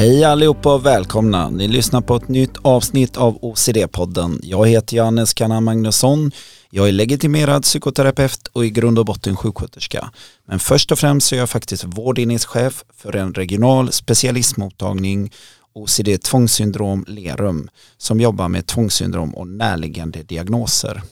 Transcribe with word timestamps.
Hej 0.00 0.24
allihopa 0.24 0.74
och 0.74 0.86
välkomna. 0.86 1.50
Ni 1.50 1.68
lyssnar 1.68 2.00
på 2.00 2.16
ett 2.16 2.28
nytt 2.28 2.56
avsnitt 2.62 3.16
av 3.16 3.38
OCD-podden. 3.42 4.40
Jag 4.42 4.68
heter 4.68 4.96
Johannes 4.96 5.34
Kanna 5.34 5.60
Magnusson. 5.60 6.32
Jag 6.70 6.88
är 6.88 6.92
legitimerad 6.92 7.62
psykoterapeut 7.62 8.48
och 8.52 8.64
i 8.64 8.70
grund 8.70 8.98
och 8.98 9.04
botten 9.04 9.36
sjuksköterska. 9.36 10.10
Men 10.46 10.58
först 10.58 10.92
och 10.92 10.98
främst 10.98 11.26
så 11.26 11.34
är 11.34 11.38
jag 11.38 11.50
faktiskt 11.50 11.84
vårdenhetschef 11.84 12.84
för 12.96 13.16
en 13.16 13.34
regional 13.34 13.92
specialistmottagning 13.92 15.32
OCD 15.74 16.22
tvångssyndrom 16.22 17.04
Lerum 17.08 17.68
som 17.98 18.20
jobbar 18.20 18.48
med 18.48 18.66
tvångssyndrom 18.66 19.34
och 19.34 19.48
närliggande 19.48 20.22
diagnoser. 20.22 21.02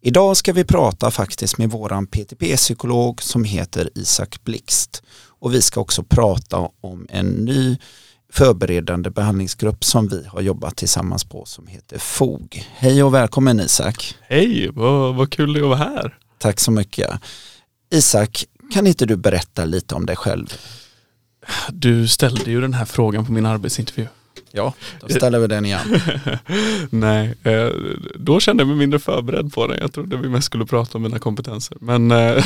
Idag 0.00 0.36
ska 0.36 0.52
vi 0.52 0.64
prata 0.64 1.10
faktiskt 1.10 1.58
med 1.58 1.70
våran 1.70 2.06
PTP-psykolog 2.06 3.22
som 3.22 3.44
heter 3.44 3.90
Isak 3.94 4.44
Blixt 4.44 5.02
och 5.40 5.54
vi 5.54 5.62
ska 5.62 5.80
också 5.80 6.02
prata 6.02 6.68
om 6.80 7.06
en 7.10 7.26
ny 7.26 7.76
förberedande 8.32 9.10
behandlingsgrupp 9.10 9.84
som 9.84 10.08
vi 10.08 10.26
har 10.26 10.40
jobbat 10.40 10.76
tillsammans 10.76 11.24
på 11.24 11.44
som 11.44 11.66
heter 11.66 11.98
FOG. 11.98 12.66
Hej 12.74 13.02
och 13.02 13.14
välkommen 13.14 13.60
Isak. 13.60 14.14
Hej, 14.20 14.70
vad, 14.74 15.14
vad 15.14 15.32
kul 15.32 15.52
det 15.52 15.60
är 15.60 15.62
att 15.62 15.68
vara 15.68 15.78
här. 15.78 16.18
Tack 16.38 16.60
så 16.60 16.70
mycket. 16.70 17.10
Isak, 17.90 18.44
kan 18.72 18.86
inte 18.86 19.06
du 19.06 19.16
berätta 19.16 19.64
lite 19.64 19.94
om 19.94 20.06
dig 20.06 20.16
själv? 20.16 20.52
Du 21.72 22.08
ställde 22.08 22.50
ju 22.50 22.60
den 22.60 22.74
här 22.74 22.84
frågan 22.84 23.26
på 23.26 23.32
min 23.32 23.46
arbetsintervju. 23.46 24.06
Ja, 24.50 24.74
då 25.00 25.08
ställer 25.08 25.38
vi 25.38 25.46
den 25.46 25.64
igen. 25.64 26.00
Nej, 26.90 27.34
eh, 27.42 27.68
då 28.14 28.40
kände 28.40 28.60
jag 28.60 28.68
mig 28.68 28.76
mindre 28.76 28.98
förberedd 28.98 29.52
på 29.52 29.66
den. 29.66 29.78
Jag 29.80 29.92
trodde 29.92 30.16
vi 30.16 30.28
mest 30.28 30.46
skulle 30.46 30.66
prata 30.66 30.98
om 30.98 31.02
mina 31.02 31.18
kompetenser. 31.18 31.76
Men, 31.80 32.10
eh, 32.10 32.44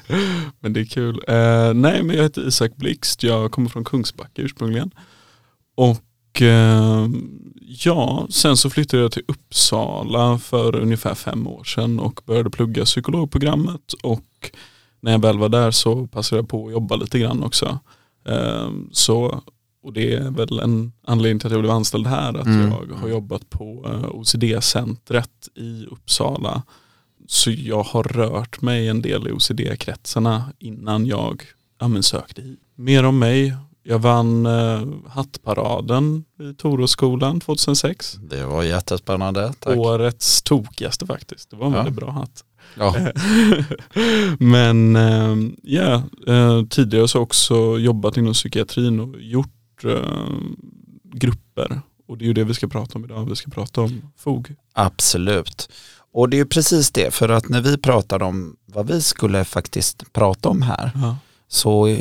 men 0.60 0.72
det 0.72 0.80
är 0.80 0.84
kul. 0.84 1.22
Eh, 1.28 1.74
nej, 1.74 2.02
men 2.02 2.16
jag 2.16 2.22
heter 2.22 2.48
Isak 2.48 2.76
Blixt. 2.76 3.22
Jag 3.22 3.52
kommer 3.52 3.68
från 3.68 3.84
Kungsbacka 3.84 4.42
ursprungligen. 4.42 4.90
Och 5.76 6.42
ja, 7.60 8.26
sen 8.30 8.56
så 8.56 8.70
flyttade 8.70 9.02
jag 9.02 9.12
till 9.12 9.22
Uppsala 9.28 10.38
för 10.38 10.76
ungefär 10.76 11.14
fem 11.14 11.46
år 11.46 11.64
sedan 11.64 12.00
och 12.00 12.20
började 12.26 12.50
plugga 12.50 12.84
psykologprogrammet. 12.84 13.92
Och 14.02 14.50
när 15.00 15.12
jag 15.12 15.18
väl 15.18 15.38
var 15.38 15.48
där 15.48 15.70
så 15.70 16.06
passade 16.06 16.38
jag 16.38 16.48
på 16.48 16.66
att 16.66 16.72
jobba 16.72 16.96
lite 16.96 17.18
grann 17.18 17.42
också. 17.42 17.78
Så 18.92 19.42
och 19.86 19.92
det 19.92 20.14
är 20.14 20.30
väl 20.30 20.58
en 20.58 20.92
anledning 21.04 21.38
till 21.38 21.46
att 21.46 21.52
jag 21.52 21.60
blev 21.60 21.72
anställd 21.72 22.06
här, 22.06 22.34
att 22.34 22.46
mm. 22.46 22.72
jag 22.90 22.96
har 22.96 23.08
jobbat 23.08 23.50
på 23.50 23.86
eh, 23.86 24.08
OCD-centret 24.10 25.48
i 25.54 25.86
Uppsala. 25.90 26.62
Så 27.26 27.50
jag 27.50 27.82
har 27.82 28.02
rört 28.02 28.62
mig 28.62 28.88
en 28.88 29.02
del 29.02 29.28
i 29.28 29.32
OCD-kretsarna 29.32 30.42
innan 30.58 31.06
jag 31.06 31.42
ja, 31.78 32.02
sökte 32.02 32.42
hit. 32.42 32.60
Mer 32.74 33.04
om 33.04 33.18
mig. 33.18 33.56
Jag 33.88 33.98
vann 33.98 34.46
eh, 34.46 34.82
Hattparaden 35.08 36.24
i 36.40 36.54
Toråskolan 36.54 37.40
2006. 37.40 38.18
Det 38.20 38.44
var 38.44 38.62
jättespännande. 38.62 39.52
Tack. 39.60 39.76
Årets 39.76 40.42
tokigaste 40.42 41.06
faktiskt. 41.06 41.50
Det 41.50 41.56
var 41.56 41.66
en 41.66 41.72
ja. 41.72 41.78
väldigt 41.78 41.94
bra 41.94 42.10
hatt. 42.10 42.44
Ja. 42.74 42.96
Men 44.38 44.96
eh, 44.96 45.36
ja, 45.62 46.02
eh, 46.26 46.64
tidigare 46.70 47.08
så 47.08 47.18
har 47.18 47.20
jag 47.20 47.26
också 47.26 47.78
jobbat 47.78 48.16
inom 48.16 48.32
psykiatrin 48.32 49.00
och 49.00 49.20
gjort 49.20 49.84
eh, 49.84 50.30
grupper. 51.02 51.80
Och 52.08 52.18
det 52.18 52.24
är 52.24 52.26
ju 52.26 52.32
det 52.32 52.44
vi 52.44 52.54
ska 52.54 52.68
prata 52.68 52.98
om 52.98 53.04
idag. 53.04 53.28
Vi 53.28 53.36
ska 53.36 53.50
prata 53.50 53.80
om 53.80 54.02
FOG. 54.16 54.54
Absolut. 54.72 55.68
Och 56.12 56.28
det 56.28 56.38
är 56.38 56.44
precis 56.44 56.90
det, 56.90 57.14
för 57.14 57.28
att 57.28 57.48
när 57.48 57.60
vi 57.60 57.78
pratar 57.78 58.22
om 58.22 58.56
vad 58.66 58.86
vi 58.86 59.02
skulle 59.02 59.44
faktiskt 59.44 60.12
prata 60.12 60.48
om 60.48 60.62
här, 60.62 60.90
ja. 60.94 61.16
så 61.48 61.96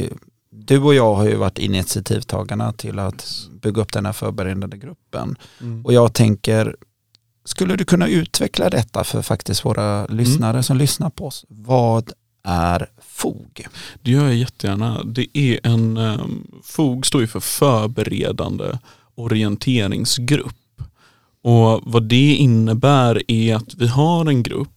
du 0.55 0.79
och 0.79 0.95
jag 0.95 1.15
har 1.15 1.25
ju 1.25 1.35
varit 1.35 1.59
initiativtagarna 1.59 2.73
till 2.73 2.99
att 2.99 3.47
bygga 3.61 3.81
upp 3.81 3.93
den 3.93 4.05
här 4.05 4.13
förberedande 4.13 4.77
gruppen. 4.77 5.35
Mm. 5.61 5.85
Och 5.85 5.93
jag 5.93 6.13
tänker, 6.13 6.75
skulle 7.45 7.75
du 7.75 7.85
kunna 7.85 8.07
utveckla 8.07 8.69
detta 8.69 9.03
för 9.03 9.21
faktiskt 9.21 9.65
våra 9.65 10.05
lyssnare 10.05 10.51
mm. 10.51 10.63
som 10.63 10.77
lyssnar 10.77 11.09
på 11.09 11.27
oss? 11.27 11.45
Vad 11.49 12.11
är 12.43 12.89
FOG? 13.01 13.67
Det 14.01 14.11
gör 14.11 14.25
jag 14.25 14.35
jättegärna. 14.35 15.03
Det 15.03 15.37
är 15.37 15.59
en, 15.63 15.97
um, 15.97 16.61
FOG 16.63 17.05
står 17.05 17.21
ju 17.21 17.27
för 17.27 17.39
förberedande 17.39 18.77
orienteringsgrupp. 19.15 20.55
Och 21.41 21.81
vad 21.83 22.03
det 22.03 22.35
innebär 22.35 23.31
är 23.31 23.55
att 23.55 23.73
vi 23.73 23.87
har 23.87 24.25
en 24.25 24.43
grupp 24.43 24.74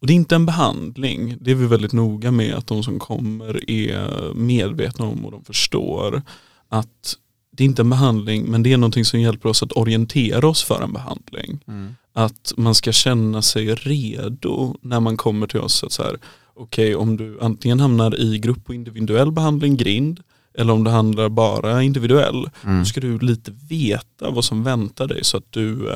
och 0.00 0.06
det 0.06 0.12
är 0.12 0.14
inte 0.14 0.34
en 0.34 0.46
behandling. 0.46 1.36
Det 1.40 1.50
är 1.50 1.54
vi 1.54 1.66
väldigt 1.66 1.92
noga 1.92 2.30
med 2.30 2.54
att 2.54 2.66
de 2.66 2.82
som 2.82 2.98
kommer 2.98 3.70
är 3.70 4.34
medvetna 4.34 5.04
om 5.04 5.24
och 5.24 5.32
de 5.32 5.44
förstår 5.44 6.22
att 6.68 7.16
det 7.52 7.64
är 7.64 7.66
inte 7.66 7.82
en 7.82 7.90
behandling 7.90 8.44
men 8.44 8.62
det 8.62 8.72
är 8.72 8.76
någonting 8.76 9.04
som 9.04 9.20
hjälper 9.20 9.48
oss 9.48 9.62
att 9.62 9.72
orientera 9.72 10.48
oss 10.48 10.62
för 10.62 10.82
en 10.82 10.92
behandling. 10.92 11.60
Mm. 11.68 11.94
Att 12.12 12.52
man 12.56 12.74
ska 12.74 12.92
känna 12.92 13.42
sig 13.42 13.74
redo 13.74 14.76
när 14.80 15.00
man 15.00 15.16
kommer 15.16 15.46
till 15.46 15.60
oss. 15.60 15.84
Att 15.84 15.92
så 15.92 16.02
här, 16.02 16.18
okej 16.54 16.94
okay, 16.94 16.94
om 16.94 17.16
du 17.16 17.38
antingen 17.40 17.80
hamnar 17.80 18.20
i 18.20 18.38
grupp 18.38 18.68
och 18.68 18.74
individuell 18.74 19.32
behandling, 19.32 19.76
grind, 19.76 20.20
eller 20.54 20.72
om 20.72 20.84
det 20.84 20.90
handlar 20.90 21.28
bara 21.28 21.82
individuell, 21.82 22.50
mm. 22.64 22.78
då 22.78 22.84
ska 22.84 23.00
du 23.00 23.18
lite 23.18 23.52
veta 23.68 24.30
vad 24.30 24.44
som 24.44 24.64
väntar 24.64 25.06
dig 25.06 25.24
så 25.24 25.36
att 25.36 25.52
du 25.52 25.90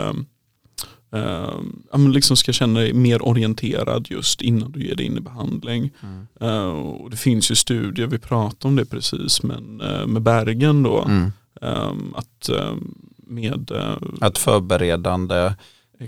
äh, 1.14 2.08
liksom 2.08 2.36
ska 2.36 2.52
känna 2.52 2.80
dig 2.80 2.92
mer 2.92 3.22
orienterad 3.22 4.06
just 4.10 4.42
innan 4.42 4.72
du 4.72 4.86
ger 4.86 4.94
dig 4.94 5.06
in 5.06 5.18
i 5.18 5.20
behandling. 5.20 5.90
Mm. 6.02 6.26
Uh, 6.42 6.68
och 6.68 7.10
det 7.10 7.16
finns 7.16 7.50
ju 7.50 7.54
studier, 7.54 8.06
vi 8.06 8.18
pratade 8.18 8.68
om 8.68 8.76
det 8.76 8.84
precis, 8.84 9.42
men 9.42 9.80
uh, 9.80 10.06
med 10.06 10.22
Bergen 10.22 10.82
då, 10.82 11.02
mm. 11.02 11.32
um, 11.60 12.14
att 12.16 12.50
med 13.26 13.70
att 14.20 14.38
förberedande 14.38 15.54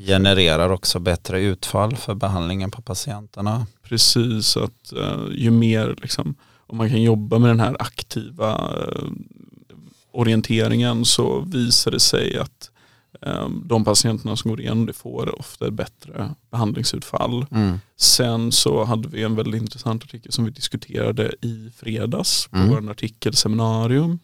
genererar 0.07 0.71
också 0.71 0.99
bättre 0.99 1.41
utfall 1.41 1.97
för 1.97 2.15
behandlingen 2.15 2.71
på 2.71 2.83
patienterna. 2.83 3.67
Precis, 3.83 4.57
att 4.57 4.93
uh, 4.97 5.29
ju 5.35 5.51
mer 5.51 5.97
liksom, 6.03 6.35
om 6.67 6.77
man 6.77 6.91
kan 6.91 7.03
jobba 7.03 7.39
med 7.39 7.51
den 7.51 7.61
här 7.61 7.77
aktiva 7.79 8.55
uh, 8.55 9.11
orienteringen 10.13 11.05
så 11.05 11.41
visar 11.41 11.91
det 11.91 12.01
sig 12.01 12.39
att 12.39 12.71
de 13.65 13.85
patienterna 13.85 14.37
som 14.37 14.51
går 14.51 14.61
igenom 14.61 14.87
det 14.87 14.93
får 14.93 15.39
ofta 15.41 15.71
bättre 15.71 16.35
behandlingsutfall. 16.51 17.47
Mm. 17.51 17.79
Sen 17.97 18.53
så 18.53 18.85
hade 18.85 19.09
vi 19.09 19.23
en 19.23 19.37
väldigt 19.37 19.63
intressant 19.63 20.05
artikel 20.05 20.33
som 20.33 20.45
vi 20.45 20.51
diskuterade 20.51 21.35
i 21.43 21.71
fredags 21.77 22.49
på 22.51 22.57
mm. 22.57 22.71
vår 22.71 22.91
artikelseminarium 22.91 24.19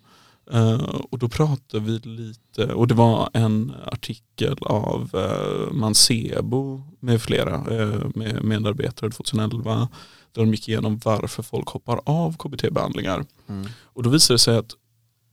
Uh, 0.54 1.00
och 1.10 1.18
då 1.18 1.28
pratade 1.28 1.84
vi 1.84 1.98
lite, 1.98 2.74
och 2.74 2.86
det 2.86 2.94
var 2.94 3.30
en 3.32 3.72
artikel 3.86 4.56
av 4.60 5.10
uh, 5.14 5.72
Mancebo 5.72 6.82
med 7.00 7.22
flera 7.22 7.56
uh, 7.70 8.06
med 8.14 8.44
medarbetare 8.44 9.10
2011 9.10 9.88
där 10.32 10.42
de 10.42 10.50
gick 10.50 10.68
igenom 10.68 11.00
varför 11.04 11.42
folk 11.42 11.68
hoppar 11.68 12.00
av 12.04 12.36
KBT-behandlingar. 12.36 13.24
Mm. 13.48 13.68
Och 13.82 14.02
då 14.02 14.10
visade 14.10 14.34
det 14.34 14.38
sig 14.38 14.56
att 14.56 14.74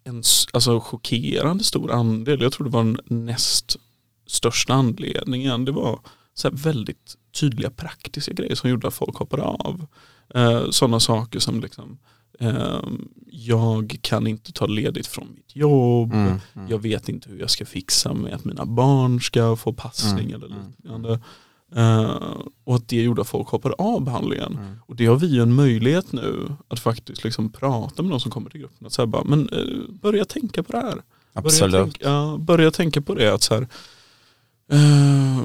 en 0.04 0.24
alltså, 0.54 0.80
chockerande 0.80 1.64
stor 1.64 1.92
andel, 1.92 2.42
jag 2.42 2.52
tror 2.54 2.66
det 2.66 2.74
var 2.74 2.84
den 2.84 3.26
näst 3.26 3.78
största 4.28 4.74
anledningen, 4.74 5.66
det 5.66 5.72
var 5.72 6.00
så 6.34 6.50
väldigt 6.52 7.16
tydliga 7.40 7.70
praktiska 7.70 8.34
grejer 8.34 8.56
som 8.56 8.70
gjorde 8.70 8.88
att 8.88 8.94
folk 8.94 9.16
hoppade 9.16 9.44
av. 9.44 9.86
Sådana 10.72 11.00
saker 11.00 11.40
som 11.40 11.62
liksom 11.62 12.00
Ehm, 12.40 13.08
jag 13.32 13.98
kan 14.02 14.28
inte 14.28 14.52
ta 14.52 14.66
ledigt 14.66 15.08
från 15.08 15.28
mitt 15.36 15.56
jobb, 15.56 16.14
mm, 16.14 16.40
mm. 16.54 16.68
jag 16.70 16.80
vet 16.80 17.10
inte 17.10 17.30
hur 17.30 17.40
jag 17.40 17.50
ska 17.50 17.66
fixa 17.66 18.14
med 18.14 18.34
att 18.34 18.46
mina 18.46 18.66
barn 18.66 19.22
ska 19.22 19.56
få 19.56 19.74
passning 19.74 20.32
mm, 20.32 20.36
eller 20.36 20.56
mm. 20.56 20.68
liknande. 20.78 21.20
Uh, 21.78 22.42
och 22.64 22.76
att 22.76 22.88
det 22.88 23.02
gjorde 23.02 23.22
att 23.22 23.28
folk 23.28 23.48
hoppade 23.48 23.76
av 23.76 24.02
behandlingen. 24.02 24.54
Mm. 24.54 24.80
Och 24.86 24.96
det 24.96 25.06
har 25.06 25.16
vi 25.16 25.40
en 25.40 25.54
möjlighet 25.54 26.12
nu 26.12 26.56
att 26.68 26.80
faktiskt 26.80 27.24
liksom 27.24 27.52
prata 27.52 28.04
med 28.04 28.12
de 28.12 28.20
som 28.20 28.32
kommer 28.32 28.50
till 28.50 28.60
gruppen. 28.60 28.88
Att 28.88 28.94
så 28.94 29.06
bara, 29.06 29.24
men, 29.24 29.50
uh, 29.50 29.90
börja 30.02 30.26
tänka 30.26 30.64
på 30.64 30.72
det 30.72 30.78
här. 30.78 31.02
Absolut. 31.34 31.72
Börja 31.72 31.86
tänka, 31.86 32.10
uh, 32.10 32.38
börja 32.38 32.72
tänka 32.72 33.02
på 33.02 33.16
det. 33.16 33.34
att 33.34 33.44
så 33.44 33.54
här, 33.54 33.68
eh, 34.72 35.44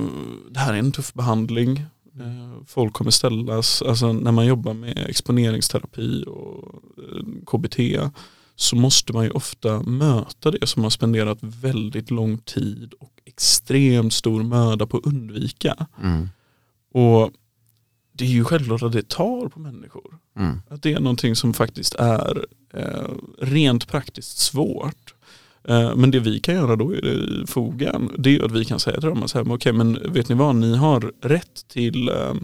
Det 0.51 0.61
här 0.61 0.75
är 0.75 0.79
en 0.79 0.93
tuff 0.93 1.13
behandling. 1.13 1.79
Eh, 2.21 2.65
folk 2.67 2.93
kommer 2.93 3.11
ställas, 3.11 3.83
alltså 3.83 4.13
när 4.13 4.33
man 4.33 4.47
jobbar 4.47 4.75
med 4.75 4.99
exponeringsterapi 5.09 6.25
och 6.27 6.83
eh, 6.99 7.25
KBT 7.47 8.11
så 8.57 8.77
måste 8.77 9.13
man 9.13 9.25
ju 9.25 9.31
ofta 9.31 9.83
möta 9.83 10.51
det 10.51 10.67
som 10.67 10.83
har 10.83 10.91
spenderat 10.91 11.39
väldigt 11.41 12.11
lång 12.11 12.39
tid 12.39 12.95
och 13.01 13.14
extremt 13.37 14.13
stor 14.13 14.43
möda 14.43 14.87
på 14.87 14.97
att 14.97 15.07
undvika. 15.07 15.87
Mm. 16.03 16.29
Och 16.93 17.31
det 18.13 18.25
är 18.25 18.29
ju 18.29 18.45
självklart 18.45 18.83
att 18.83 18.93
det 18.93 19.09
tar 19.09 19.49
på 19.49 19.61
människor. 19.61 20.19
Mm. 20.39 20.63
Att 20.69 20.83
det 20.83 20.93
är 20.93 21.01
någonting 21.01 21.37
som 21.37 21.55
faktiskt 21.55 21.95
är 21.95 22.47
eh, 22.75 23.11
rent 23.39 23.89
praktiskt 23.89 24.39
svårt. 24.39 25.15
Eh, 25.69 25.97
men 25.97 26.11
det 26.11 26.21
vi 26.21 26.41
kan 26.41 26.55
göra 26.55 26.77
då 26.77 26.95
i 26.95 27.45
fogen, 27.47 28.11
det 28.19 28.37
är 28.37 28.45
att 28.45 28.53
vi 28.53 28.65
kan 28.65 28.81
säga 28.81 29.01
till 29.01 29.09
dem 29.09 29.23
att 29.23 29.37
okej 29.37 29.53
okay, 29.53 29.73
men 29.73 30.13
vet 30.13 30.29
ni 30.29 30.35
vad, 30.35 30.57
ni 30.57 30.77
har 30.77 31.13
rätt 31.23 31.69
till 31.69 32.09
eh, 32.09 32.35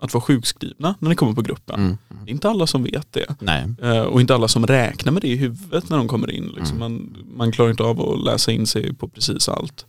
att 0.00 0.14
vara 0.14 0.22
sjukskrivna 0.22 0.94
när 0.98 1.08
ni 1.08 1.14
kommer 1.14 1.32
på 1.32 1.42
gruppen. 1.42 1.80
Mm. 1.80 1.96
Det 2.24 2.30
är 2.30 2.34
inte 2.34 2.50
alla 2.50 2.66
som 2.66 2.82
vet 2.82 3.12
det. 3.12 3.36
Eh, 3.82 4.00
och 4.00 4.20
inte 4.20 4.34
alla 4.34 4.48
som 4.48 4.66
räknar 4.66 5.12
med 5.12 5.22
det 5.22 5.28
i 5.28 5.36
huvudet 5.36 5.90
när 5.90 5.96
de 5.96 6.08
kommer 6.08 6.30
in. 6.30 6.52
Liksom. 6.56 6.76
Mm. 6.76 6.78
Man, 6.78 7.16
man 7.36 7.52
klarar 7.52 7.70
inte 7.70 7.82
av 7.82 8.00
att 8.00 8.24
läsa 8.24 8.52
in 8.52 8.66
sig 8.66 8.94
på 8.94 9.08
precis 9.08 9.48
allt. 9.48 9.86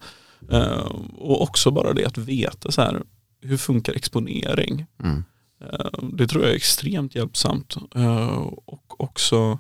Eh, 0.52 0.92
och 1.18 1.42
också 1.42 1.72
bara 1.72 1.94
det 1.94 2.06
att 2.06 2.18
veta 2.18 2.72
så 2.72 2.82
här, 2.82 3.04
hur 3.42 3.58
funkar 3.58 3.94
exponering? 3.94 4.86
Mm. 5.04 5.24
Eh, 5.62 6.10
det 6.14 6.28
tror 6.28 6.44
jag 6.44 6.52
är 6.52 6.56
extremt 6.56 7.16
hjälpsamt. 7.16 7.76
Eh, 7.96 8.38
och 8.66 9.02
också, 9.02 9.60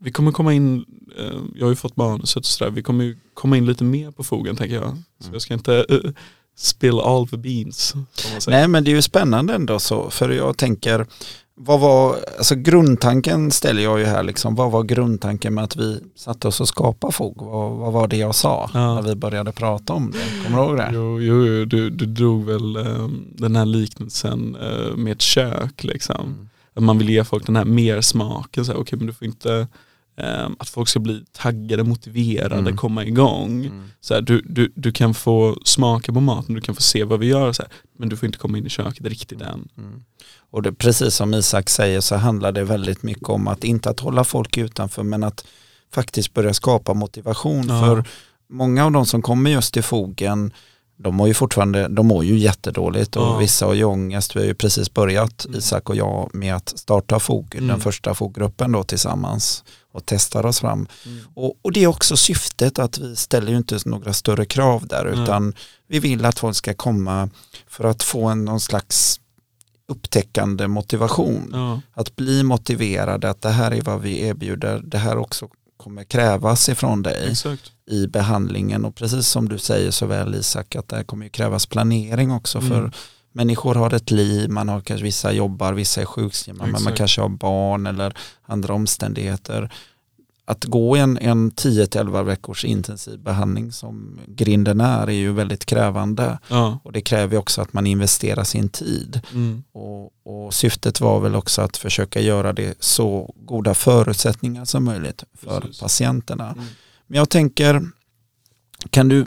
vi 0.00 0.12
kommer 0.12 0.32
komma 0.32 0.52
in, 0.52 0.84
eh, 1.18 1.40
jag 1.54 1.66
har 1.66 1.70
ju 1.70 1.76
fått 1.76 1.96
manuset 1.96 2.36
och 2.36 2.44
sådär, 2.44 2.70
vi 2.70 2.82
kommer 2.82 3.16
komma 3.34 3.56
in 3.56 3.66
lite 3.66 3.84
mer 3.84 4.10
på 4.10 4.24
fogen 4.24 4.56
tänker 4.56 4.74
jag. 4.74 4.96
Så 5.18 5.30
jag 5.32 5.42
ska 5.42 5.54
inte 5.54 5.86
eh, 5.88 6.10
spill 6.56 7.00
all 7.00 7.28
the 7.28 7.36
beans. 7.36 7.94
Nej 8.46 8.68
men 8.68 8.84
det 8.84 8.90
är 8.90 8.94
ju 8.94 9.02
spännande 9.02 9.54
ändå 9.54 9.78
så, 9.78 10.10
för 10.10 10.30
jag 10.30 10.56
tänker, 10.56 11.06
vad 11.56 11.80
var, 11.80 12.16
alltså 12.38 12.54
grundtanken 12.54 13.50
ställer 13.50 13.82
jag 13.82 13.98
ju 13.98 14.04
här 14.04 14.22
liksom, 14.22 14.54
vad 14.54 14.70
var 14.70 14.82
grundtanken 14.82 15.54
med 15.54 15.64
att 15.64 15.76
vi 15.76 16.00
satte 16.16 16.48
oss 16.48 16.60
och 16.60 16.68
skapade 16.68 17.12
FOG? 17.12 17.42
Vad, 17.42 17.70
vad 17.72 17.92
var 17.92 18.08
det 18.08 18.16
jag 18.16 18.34
sa 18.34 18.70
Ja. 18.74 18.94
när 18.94 19.02
vi 19.02 19.14
började 19.14 19.52
prata 19.52 19.92
om 19.92 20.10
det? 20.10 20.44
Kommer 20.44 20.58
du 20.58 20.64
ihåg 20.64 20.76
det? 20.76 20.90
Jo, 20.94 21.20
jo, 21.20 21.46
jo 21.46 21.64
du, 21.64 21.90
du 21.90 22.06
drog 22.06 22.44
väl 22.44 22.76
eh, 22.76 23.08
den 23.34 23.56
här 23.56 23.64
liknelsen 23.66 24.56
eh, 24.56 24.96
med 24.96 25.12
ett 25.12 25.22
kök 25.22 25.84
liksom. 25.84 26.20
Mm. 26.20 26.48
Att 26.74 26.82
man 26.82 26.98
vill 26.98 27.10
ge 27.10 27.24
folk 27.24 27.46
den 27.46 27.56
här 27.56 27.64
mer 27.64 28.00
smaken. 28.00 28.64
Okej, 28.74 28.98
men 28.98 29.06
du 29.06 29.12
får 29.12 29.26
inte, 29.26 29.68
att 30.58 30.68
folk 30.68 30.88
ska 30.88 31.00
bli 31.00 31.24
taggade, 31.32 31.84
motiverade, 31.84 32.54
Mm. 32.54 32.76
komma 32.76 33.04
igång. 33.04 33.64
Mm. 33.64 33.90
Så 34.00 34.14
här, 34.14 34.20
du, 34.20 34.42
du, 34.48 34.72
du 34.74 34.92
kan 34.92 35.14
få 35.14 35.58
smaka 35.64 36.12
på 36.12 36.20
maten, 36.20 36.54
du 36.54 36.60
kan 36.60 36.74
få 36.74 36.82
se 36.82 37.04
vad 37.04 37.20
vi 37.20 37.26
gör, 37.26 37.52
så 37.52 37.62
här, 37.62 37.72
men 37.98 38.08
du 38.08 38.16
får 38.16 38.26
inte 38.26 38.38
komma 38.38 38.58
in 38.58 38.66
i 38.66 38.68
köket 38.68 39.06
riktigt 39.06 39.40
än. 39.42 39.68
Mm. 39.78 40.04
Och 40.50 40.62
det, 40.62 40.72
precis 40.72 41.14
som 41.14 41.34
Isak 41.34 41.70
säger 41.70 42.00
så 42.00 42.16
handlar 42.16 42.52
det 42.52 42.64
väldigt 42.64 43.02
mycket 43.02 43.28
om 43.28 43.48
att 43.48 43.64
inte 43.64 43.90
att 43.90 44.00
hålla 44.00 44.24
folk 44.24 44.56
utanför 44.58 45.02
men 45.02 45.24
att 45.24 45.44
faktiskt 45.94 46.34
börja 46.34 46.54
skapa 46.54 46.94
motivation 46.94 47.66
Ja. 47.68 47.80
för 47.80 48.04
många 48.50 48.84
av 48.84 48.92
de 48.92 49.06
som 49.06 49.22
kommer 49.22 49.50
just 49.50 49.74
till 49.74 49.82
fogen 49.82 50.52
de 50.96 51.14
mår 51.14 51.28
ju 51.28 51.34
fortfarande, 51.34 51.88
de 51.88 52.06
mår 52.06 52.24
ju 52.24 52.38
jättedåligt 52.38 53.16
och 53.16 53.22
Ja. 53.22 53.36
vissa 53.38 53.66
har 53.66 53.74
ju 53.74 53.84
ångest. 53.84 54.36
Vi 54.36 54.40
har 54.40 54.46
ju 54.46 54.54
precis 54.54 54.94
börjat, 54.94 55.44
Mm. 55.44 55.58
Isak 55.58 55.88
och 55.90 55.96
jag, 55.96 56.30
med 56.34 56.54
att 56.56 56.78
starta 56.78 57.20
FOG, 57.20 57.54
Mm. 57.54 57.68
den 57.68 57.80
första 57.80 58.14
FOG-gruppen 58.14 58.72
då 58.72 58.82
tillsammans 58.84 59.64
och 59.94 60.02
testar 60.06 60.46
oss 60.46 60.60
fram. 60.60 60.86
Och, 61.34 61.58
och 61.62 61.72
det 61.72 61.82
är 61.82 61.86
också 61.86 62.16
syftet 62.16 62.78
att 62.78 62.98
vi 62.98 63.16
ställer 63.16 63.50
ju 63.50 63.56
inte 63.56 63.78
några 63.84 64.12
större 64.12 64.44
krav 64.44 64.86
där 64.86 65.04
Nej. 65.04 65.22
utan 65.22 65.54
vi 65.88 65.98
vill 65.98 66.24
att 66.24 66.38
folk 66.38 66.56
ska 66.56 66.74
komma 66.74 67.28
för 67.66 67.84
att 67.84 68.02
få 68.02 68.24
en, 68.28 68.44
någon 68.44 68.60
slags 68.60 69.20
upptäckande 69.88 70.66
motivation. 70.68 71.50
Ja, 71.52 71.80
Att 71.92 72.16
bli 72.16 72.42
motiverade 72.42 73.30
att 73.30 73.42
det 73.42 73.50
här 73.50 73.70
är 73.70 73.82
vad 73.82 74.00
vi 74.00 74.20
erbjuder, 74.20 74.82
det 74.84 74.98
här 74.98 75.16
också 75.16 75.48
kommer 75.76 76.04
krävas 76.04 76.68
ifrån 76.68 77.02
dig 77.02 77.28
exakt. 77.30 77.72
i 77.90 78.06
behandlingen 78.06 78.84
och 78.84 78.94
precis 78.94 79.28
som 79.28 79.48
du 79.48 79.58
säger 79.58 79.90
så 79.90 80.06
väl 80.06 80.34
Isak 80.34 80.76
att 80.76 80.88
det 80.88 80.96
här 80.96 81.04
kommer 81.04 81.28
krävas 81.28 81.66
planering 81.66 82.30
också 82.30 82.60
för 82.60 82.78
Mm. 82.78 82.92
Människor 83.34 83.74
har 83.74 83.94
ett 83.94 84.10
liv, 84.10 84.50
man 84.50 84.68
har 84.68 84.80
kanske 84.80 85.04
vissa 85.04 85.32
jobbar, 85.32 85.72
vissa 85.72 86.00
är 86.00 86.04
sjukskrivna, 86.04 86.66
men 86.66 86.82
man 86.82 86.92
kanske 86.92 87.20
har 87.20 87.28
barn 87.28 87.86
eller 87.86 88.16
andra 88.42 88.74
omständigheter. 88.74 89.72
Att 90.46 90.64
gå 90.64 90.96
en, 90.96 91.18
en 91.18 91.52
10-11 91.52 92.22
veckors 92.22 92.64
intensiv 92.64 93.18
behandling 93.18 93.72
som 93.72 94.20
grinden 94.26 94.80
är 94.80 95.06
är 95.06 95.12
ju 95.12 95.32
väldigt 95.32 95.64
krävande 95.66 96.38
Ja. 96.48 96.78
och 96.84 96.92
det 96.92 97.00
kräver 97.00 97.36
också 97.36 97.62
att 97.62 97.72
man 97.72 97.86
investerar 97.86 98.44
sin 98.44 98.68
tid. 98.68 99.20
Mm. 99.32 99.62
Och, 99.72 100.12
och 100.24 100.54
syftet 100.54 101.00
var 101.00 101.20
väl 101.20 101.34
också 101.34 101.62
att 101.62 101.76
försöka 101.76 102.20
göra 102.20 102.52
det 102.52 102.74
så 102.80 103.34
goda 103.36 103.74
förutsättningar 103.74 104.64
som 104.64 104.84
möjligt 104.84 105.24
för 105.34 105.60
Precis. 105.60 105.80
patienterna. 105.80 106.50
Mm. 106.52 106.64
Men 107.06 107.18
jag 107.18 107.28
tänker, 107.28 107.82
kan 108.90 109.08
du 109.08 109.26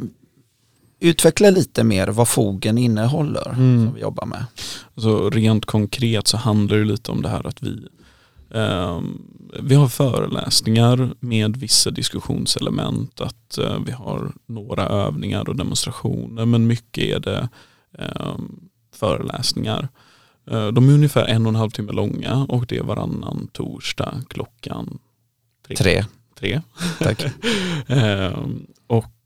utveckla 0.99 1.49
lite 1.49 1.83
mer 1.83 2.07
vad 2.07 2.27
fogen 2.27 2.77
innehåller 2.77 3.49
Mm. 3.49 3.85
som 3.85 3.93
vi 3.95 4.01
jobbar 4.01 4.25
med? 4.25 4.45
Så 4.95 5.29
rent 5.29 5.65
konkret 5.65 6.27
så 6.27 6.37
handlar 6.37 6.77
det 6.77 6.83
lite 6.85 7.11
om 7.11 7.21
det 7.21 7.29
här 7.29 7.47
att 7.47 7.61
vi 7.63 7.87
ehm, 8.53 9.21
vi 9.61 9.75
har 9.75 9.87
föreläsningar 9.87 11.13
med 11.19 11.57
vissa 11.57 11.91
diskussionselement, 11.91 13.21
att 13.21 13.57
eh, 13.57 13.79
vi 13.85 13.91
har 13.91 14.31
några 14.45 14.87
övningar 14.87 15.49
och 15.49 15.55
demonstrationer 15.55 16.45
men 16.45 16.67
mycket 16.67 17.03
är 17.03 17.19
det 17.19 17.49
ehm, 17.99 18.59
föreläsningar. 18.95 19.87
Eh, 20.51 20.67
de 20.67 20.89
är 20.89 20.93
ungefär 20.93 21.25
en 21.25 21.45
och 21.45 21.49
en 21.49 21.55
halv 21.55 21.69
timme 21.69 21.91
långa 21.91 22.45
och 22.49 22.65
det 22.65 22.77
är 22.77 22.83
varannan 22.83 23.47
torsdag 23.53 24.21
klockan 24.29 24.99
tre. 25.67 25.75
Tre, 25.77 26.05
tre. 26.39 26.61
tack. 26.99 27.23
Ehm, 27.87 28.67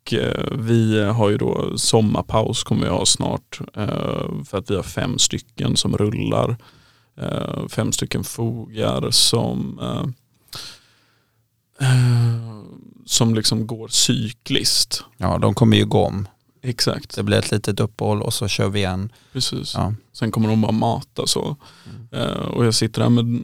och 0.01 0.13
eh, 0.13 0.47
vi 0.51 1.03
har 1.03 1.29
ju 1.29 1.37
då 1.37 1.77
sommarpaus 1.77 2.63
kommer 2.63 2.83
vi 2.83 2.89
ha 2.89 3.05
snart 3.05 3.59
eh, 3.75 4.43
för 4.45 4.57
att 4.57 4.71
vi 4.71 4.75
har 4.75 4.83
fem 4.83 5.19
stycken 5.19 5.77
som 5.77 5.97
rullar. 5.97 6.57
Eh, 7.17 7.67
fem 7.67 7.91
stycken 7.91 8.23
fogar 8.23 9.11
som 9.11 9.79
som 13.05 13.35
liksom 13.35 13.67
går 13.67 13.87
cykliskt. 13.87 15.03
Ja, 15.17 15.37
de 15.37 15.53
kommer 15.53 15.77
ju 15.77 15.85
gå 15.85 16.05
om. 16.05 16.27
Exakt, 16.63 17.15
Det 17.15 17.23
blir 17.23 17.37
ett 17.37 17.51
litet 17.51 17.79
uppehåll 17.79 18.21
och 18.21 18.33
så 18.33 18.47
kör 18.47 18.69
vi 18.69 18.79
igen. 18.79 19.11
precis. 19.33 19.73
Ja. 19.75 19.93
Sen 20.13 20.31
kommer 20.31 20.49
de 20.49 20.61
bara 20.61 20.71
mata 20.71 21.27
så. 21.27 21.55
Eh, 22.11 22.31
och 22.31 22.65
jag 22.65 22.73
sitter 22.73 23.01
här 23.01 23.09
med 23.09 23.41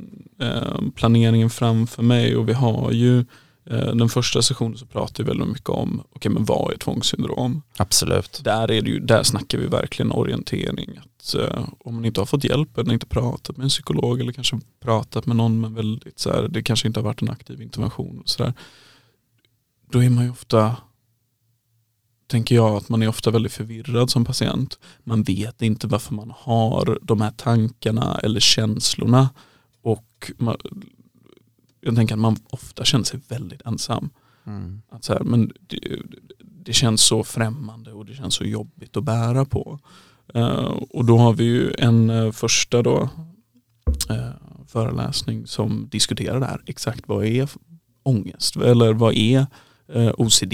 planeringen 0.95 1.49
framför 1.49 2.03
mig 2.03 2.35
och 2.35 2.49
vi 2.49 2.53
har 2.53 2.91
ju 2.91 3.25
den 3.69 4.09
första 4.09 4.41
sessionen 4.41 4.77
så 4.77 4.85
pratar 4.85 5.23
vi 5.23 5.27
väldigt 5.27 5.47
mycket 5.47 5.69
om 5.69 6.03
okay, 6.13 6.31
men 6.31 6.45
vad 6.45 6.73
är 6.73 6.77
tvångssyndrom? 6.77 7.61
Absolut. 7.77 8.41
Där, 8.43 8.71
är 8.71 8.81
det 8.81 8.89
ju, 8.89 8.99
där 8.99 9.23
snackar 9.23 9.57
vi 9.57 9.67
verkligen 9.67 10.11
orientering. 10.11 10.97
Att, 10.97 11.35
eh, 11.35 11.67
om 11.79 11.95
man 11.95 12.05
inte 12.05 12.21
har 12.21 12.25
fått 12.25 12.43
hjälp 12.43 12.77
eller 12.77 12.93
inte 12.93 13.05
pratat 13.05 13.57
med 13.57 13.63
en 13.63 13.69
psykolog 13.69 14.19
eller 14.19 14.31
kanske 14.31 14.59
pratat 14.79 15.25
med 15.25 15.35
någon 15.35 15.61
men 15.61 15.73
väldigt 15.73 16.19
så 16.19 16.29
här, 16.29 16.47
det 16.47 16.63
kanske 16.63 16.87
inte 16.87 16.99
har 16.99 17.05
varit 17.05 17.21
en 17.21 17.29
aktiv 17.29 17.61
intervention. 17.61 18.19
Och 18.19 18.29
så 18.29 18.43
där, 18.43 18.53
då 19.91 20.03
är 20.03 20.09
man 20.09 20.23
ju 20.23 20.31
ofta, 20.31 20.75
tänker 22.27 22.55
jag, 22.55 22.75
att 22.75 22.89
man 22.89 23.03
är 23.03 23.07
ofta 23.07 23.31
väldigt 23.31 23.53
förvirrad 23.53 24.09
som 24.09 24.25
patient. 24.25 24.79
Man 25.03 25.23
vet 25.23 25.61
inte 25.61 25.87
varför 25.87 26.13
man 26.13 26.33
har 26.37 26.99
de 27.01 27.21
här 27.21 27.31
tankarna 27.31 28.19
eller 28.23 28.39
känslorna. 28.39 29.29
Och 29.81 30.31
man, 30.37 30.57
jag 31.81 31.95
tänker 31.95 32.15
att 32.15 32.19
man 32.19 32.37
ofta 32.49 32.85
känner 32.85 33.05
sig 33.05 33.19
väldigt 33.27 33.61
ensam. 33.61 34.09
Mm. 34.45 34.81
Att 34.89 35.03
så 35.03 35.13
här, 35.13 35.23
men 35.23 35.51
det, 35.67 35.79
det 36.39 36.73
känns 36.73 37.01
så 37.01 37.23
främmande 37.23 37.93
och 37.93 38.05
det 38.05 38.15
känns 38.15 38.35
så 38.35 38.43
jobbigt 38.43 38.97
att 38.97 39.03
bära 39.03 39.45
på. 39.45 39.79
Eh, 40.33 40.73
och 40.89 41.05
då 41.05 41.17
har 41.17 41.33
vi 41.33 41.43
ju 41.43 41.73
en 41.77 42.09
eh, 42.09 42.31
första 42.31 42.81
då, 42.81 43.09
eh, 44.09 44.29
föreläsning 44.67 45.47
som 45.47 45.87
diskuterar 45.91 46.39
det 46.39 46.45
här. 46.45 46.61
Exakt 46.65 47.07
vad 47.07 47.25
är 47.25 47.49
ångest? 48.03 48.55
Eller 48.55 48.93
vad 48.93 49.13
är 49.13 49.45
OCD? 50.17 50.53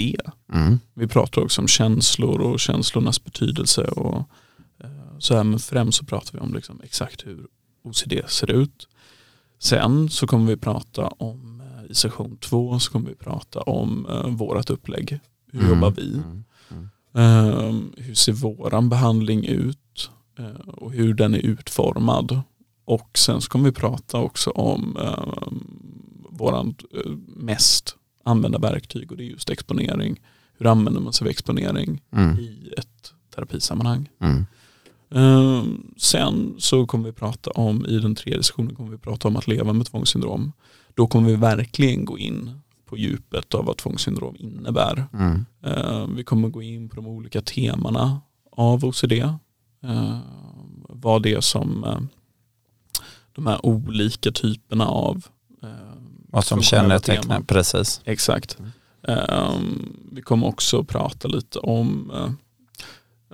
Mm. 0.52 0.80
Vi 0.94 1.08
pratar 1.08 1.42
också 1.42 1.60
om 1.60 1.68
känslor 1.68 2.40
och 2.40 2.60
känslornas 2.60 3.24
betydelse. 3.24 3.84
Och, 3.84 4.28
så 5.18 5.36
här, 5.36 5.44
men 5.44 5.58
främst 5.58 5.98
så 5.98 6.04
pratar 6.04 6.32
vi 6.32 6.38
om 6.38 6.54
liksom 6.54 6.80
exakt 6.84 7.26
hur 7.26 7.46
OCD 7.84 8.12
ser 8.26 8.50
ut. 8.50 8.88
Sen 9.64 10.08
så 10.10 10.26
kommer 10.26 10.46
vi 10.46 10.56
prata 10.56 11.06
om, 11.06 11.60
eh, 11.60 11.90
i 11.90 11.94
session 11.94 12.36
två 12.36 12.78
så 12.78 12.92
kommer 12.92 13.08
vi 13.08 13.14
prata 13.16 13.60
om 13.60 14.06
eh, 14.06 14.26
vårat 14.28 14.70
upplägg. 14.70 15.18
Hur 15.52 15.60
Mm. 15.60 15.74
jobbar 15.74 15.90
vi? 15.90 16.14
Mm. 16.14 16.88
Ehm, 17.14 17.92
hur 17.96 18.14
ser 18.14 18.32
våran 18.32 18.88
behandling 18.88 19.44
ut? 19.44 20.10
Eh, 20.38 20.68
och 20.68 20.92
hur 20.92 21.14
den 21.14 21.34
är 21.34 21.38
utformad. 21.38 22.40
Och 22.84 23.18
sen 23.18 23.40
så 23.40 23.50
kommer 23.50 23.64
vi 23.64 23.72
prata 23.72 24.18
också 24.18 24.50
om 24.50 24.96
um, 24.96 25.76
våran 26.30 26.74
eh, 26.94 27.10
mest 27.26 27.96
använda 28.24 28.58
verktyg 28.58 29.10
och 29.10 29.16
det 29.16 29.24
är 29.24 29.28
just 29.30 29.50
exponering. 29.50 30.20
Hur 30.58 30.66
använder 30.66 31.00
man 31.00 31.12
sig 31.12 31.24
av 31.24 31.30
exponering 31.30 32.02
Mm. 32.12 32.38
i 32.38 32.72
ett 32.78 33.12
terapisammanhang? 33.34 34.08
Mm. 34.20 34.46
Ehm, 35.14 35.94
sen 35.96 36.54
så 36.58 36.86
kommer 36.86 37.04
vi 37.04 37.12
prata 37.12 37.50
om, 37.50 37.86
i 37.86 37.98
den 37.98 38.14
tredje 38.14 38.42
sessionen 38.42 38.74
kommer 38.74 38.90
vi 38.90 38.98
prata 38.98 39.28
om 39.28 39.36
att 39.36 39.46
leva 39.46 39.72
med 39.72 39.86
tvångssyndrom. 39.86 40.52
Då 40.94 41.06
kommer 41.06 41.28
vi 41.28 41.36
verkligen 41.36 42.04
gå 42.04 42.18
in 42.18 42.60
på 42.86 42.96
djupet 42.96 43.54
av 43.54 43.64
vad 43.64 43.76
tvångssyndrom 43.76 44.36
innebär. 44.38 45.06
Mm. 45.12 45.46
Ehm, 45.62 46.16
vi 46.16 46.24
kommer 46.24 46.48
gå 46.48 46.62
in 46.62 46.88
på 46.88 46.96
de 46.96 47.06
olika 47.06 47.40
temana 47.40 48.20
av 48.52 48.84
OCD. 48.84 49.12
Ehm, 49.82 50.18
vad 50.88 51.22
det 51.22 51.34
är 51.34 51.40
som 51.40 51.84
eh, 51.84 51.98
de 53.32 53.46
här 53.46 53.66
olika 53.66 54.32
typerna 54.32 54.86
av 54.86 55.26
Vad 56.28 56.44
som 56.44 56.62
kännetecknar, 56.62 57.40
precis. 57.40 58.00
Exakt. 58.04 58.58
Mm. 58.58 58.70
Vi 60.12 60.22
kommer 60.22 60.46
också 60.46 60.84
prata 60.84 61.28
lite 61.28 61.58
om, 61.58 62.10
eh, 62.14 62.30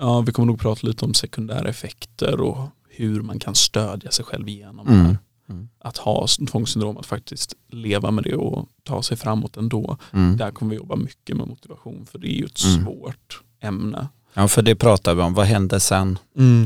ja 0.01 0.21
vi 0.21 0.33
kommer 0.33 0.47
nog 0.47 0.61
prata 0.61 0.87
lite 0.87 1.05
om 1.05 1.15
sekundära 1.15 1.69
effekter 1.69 2.41
och 2.41 2.69
hur 2.89 3.23
man 3.23 3.39
kan 3.39 3.55
stödja 3.55 4.11
sig 4.11 4.25
själv 4.25 4.49
igenom 4.49 4.87
Mm. 4.89 4.99
det 4.99 5.05
här. 5.05 5.19
Mm. 5.49 5.69
Att 5.79 5.97
ha 5.97 6.27
tvångssyndrom, 6.51 6.97
att 6.97 7.07
faktiskt 7.07 7.55
leva 7.71 8.11
med 8.11 8.25
det 8.25 8.35
och 8.37 8.69
ta 8.85 9.03
sig 9.03 9.17
framåt 9.17 9.57
ändå. 9.57 9.97
Mm. 10.13 10.37
Där 10.37 10.51
kommer 10.51 10.71
vi 10.71 10.77
jobba 10.77 10.97
mycket 10.97 11.37
med 11.37 11.49
motivation 11.49 12.07
för 12.11 12.19
det 12.19 12.27
är 12.29 12.37
ju 12.39 12.45
ett 12.45 12.65
Mm. 12.65 12.85
svårt 12.85 13.43
ämne. 13.61 14.09
Ja, 14.35 14.49
för 14.49 14.63
det 14.63 14.75
pratar 14.75 15.15
vi 15.15 15.23
om. 15.23 15.35
Vad 15.35 15.47
händer 15.47 15.79
sen? 15.79 16.19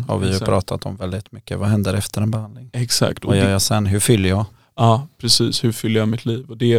Har 0.09 0.19
vi 0.19 0.27
ju 0.27 0.33
Exakt. 0.33 0.49
pratat 0.49 0.87
om 0.87 0.97
väldigt 0.97 1.33
mycket. 1.33 1.59
Vad 1.59 1.69
händer 1.69 1.95
efter 1.95 2.23
en 2.23 2.31
behandling? 2.31 2.71
Exakt. 2.73 3.25
Och 3.25 3.29
Vad 3.31 3.39
gör 3.39 3.51
jag 3.51 3.63
sen? 3.63 3.87
Hur 3.87 4.01
fyller 4.01 4.29
jag? 4.29 4.45
ja, 4.75 5.07
precis. 5.19 5.65
Hur 5.65 5.73
fyller 5.73 6.01
jag 6.01 6.09
mitt 6.09 6.25
liv? 6.27 6.51
Och 6.51 6.57
det, 6.57 6.79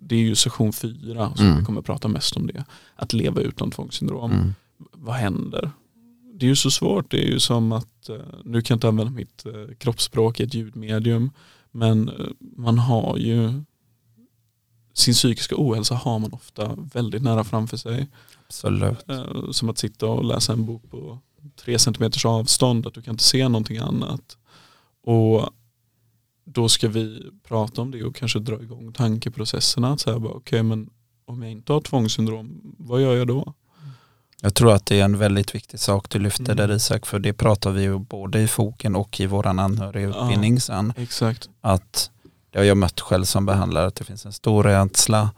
det 0.00 0.14
är 0.14 0.20
ju 0.20 0.34
session 0.34 0.72
fyra 0.72 1.32
som 1.36 1.46
Mm. 1.46 1.58
vi 1.58 1.64
kommer 1.64 1.82
prata 1.82 2.08
mest 2.08 2.36
om 2.36 2.46
det. 2.46 2.64
Att 2.96 3.12
leva 3.12 3.40
utan 3.40 3.70
tvångssyndrom. 3.70 4.32
Mm. 4.32 4.54
Vad 4.92 5.14
händer? 5.14 5.70
Det 6.36 6.46
är 6.46 6.48
ju 6.48 6.56
så 6.56 6.70
svårt. 6.70 7.10
Det 7.10 7.24
är 7.24 7.26
ju 7.26 7.40
som 7.40 7.72
att, 7.72 8.08
eh, 8.08 8.16
nu 8.44 8.62
kan 8.62 8.74
jag 8.74 8.76
inte 8.76 8.88
använda 8.88 9.12
mitt 9.12 9.46
eh, 9.46 9.74
kroppsspråk 9.78 10.40
i 10.40 10.42
ett 10.42 10.54
ljudmedium, 10.54 11.30
men 11.70 12.08
eh, 12.08 12.14
man 12.38 12.78
har 12.78 13.16
ju 13.16 13.62
sin 14.94 15.14
psykiska 15.14 15.54
ohälsa 15.58 15.94
har 15.94 16.18
man 16.18 16.32
ofta 16.32 16.76
väldigt 16.94 17.22
nära 17.22 17.44
framför 17.44 17.76
sig. 17.76 18.08
Absolut. 18.46 18.98
Som 19.50 19.68
att 19.68 19.78
sitta 19.78 20.06
och 20.06 20.24
läsa 20.24 20.52
en 20.52 20.66
bok 20.66 20.90
på 20.90 21.18
tre 21.56 21.78
centimeters 21.78 22.24
avstånd, 22.24 22.86
att 22.86 22.94
du 22.94 23.02
kan 23.02 23.14
inte 23.14 23.24
se 23.24 23.48
någonting 23.48 23.78
annat. 23.78 24.38
Och 25.04 25.50
då 26.44 26.68
ska 26.68 26.88
vi 26.88 27.30
prata 27.48 27.82
om 27.82 27.90
det 27.90 28.04
och 28.04 28.16
kanske 28.16 28.38
dra 28.38 28.62
igång 28.62 28.92
tankeprocesserna. 28.92 29.92
Att 29.92 30.00
säga 30.00 30.18
bara, 30.18 30.32
okej 30.32 30.62
men 30.62 30.90
om 31.24 31.42
jag 31.42 31.50
inte 31.52 31.72
har 31.72 31.80
tvångssyndrom, 31.80 32.74
vad 32.78 33.02
gör 33.02 33.16
jag 33.16 33.26
då? 33.26 33.54
Jag 34.44 34.54
tror 34.54 34.72
att 34.72 34.86
det 34.86 35.00
är 35.00 35.04
en 35.04 35.18
väldigt 35.18 35.54
viktig 35.54 35.80
sak 35.80 36.08
du 36.10 36.18
lyfter 36.18 36.44
Mm. 36.52 36.56
där 36.56 36.76
Isak, 36.76 37.06
för 37.06 37.18
det 37.18 37.32
pratar 37.32 37.70
vi 37.70 37.82
ju 37.82 37.98
både 37.98 38.40
i 38.40 38.48
foken 38.48 38.96
och 38.96 39.20
i 39.20 39.26
våran 39.26 39.58
anhörigutbildning 39.58 40.60
sen. 40.60 40.92
Exakt. 40.96 41.48
Att 41.60 42.10
det 42.50 42.58
har 42.58 42.64
jag 42.64 42.76
mött 42.76 43.00
själv 43.00 43.24
som 43.24 43.46
behandlare, 43.46 43.86
att 43.86 43.94
det 43.94 44.04
finns 44.04 44.26
en 44.26 44.32
stor 44.32 44.62
rädsla 44.62 45.30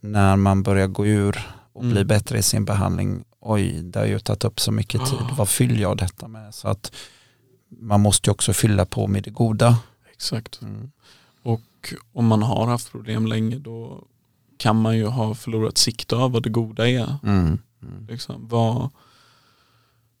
när 0.00 0.36
man 0.36 0.62
börjar 0.62 0.86
gå 0.86 1.06
ur 1.06 1.38
och 1.72 1.82
Mm. 1.82 1.94
bli 1.94 2.04
bättre 2.04 2.38
i 2.38 2.42
sin 2.42 2.64
behandling. 2.64 3.24
Oj, 3.40 3.82
det 3.82 3.98
har 3.98 4.06
ju 4.06 4.18
tagit 4.18 4.44
upp 4.44 4.60
så 4.60 4.72
mycket 4.72 5.06
tid. 5.06 5.18
Ah. 5.20 5.34
Vad 5.38 5.48
fyller 5.48 5.80
jag 5.82 5.96
detta 5.96 6.28
med? 6.28 6.54
Så 6.54 6.68
att 6.68 6.92
man 7.68 8.00
måste 8.00 8.30
ju 8.30 8.32
också 8.32 8.52
fylla 8.52 8.84
på 8.84 9.06
med 9.06 9.22
det 9.22 9.30
goda. 9.30 9.78
Exakt. 10.12 10.62
Mm. 10.62 10.90
Och 11.42 11.94
om 12.12 12.26
man 12.26 12.42
har 12.42 12.66
haft 12.66 12.90
problem 12.92 13.26
länge 13.26 13.56
då 13.58 14.04
kan 14.58 14.80
man 14.82 14.96
ju 14.96 15.06
ha 15.06 15.34
förlorat 15.34 15.78
sikte 15.78 16.16
av 16.16 16.32
vad 16.32 16.42
det 16.42 16.50
goda 16.50 16.88
är. 16.88 17.16
Mm. 17.22 17.58
Mm. 17.88 18.06
Liksom, 18.06 18.48
vad, 18.48 18.90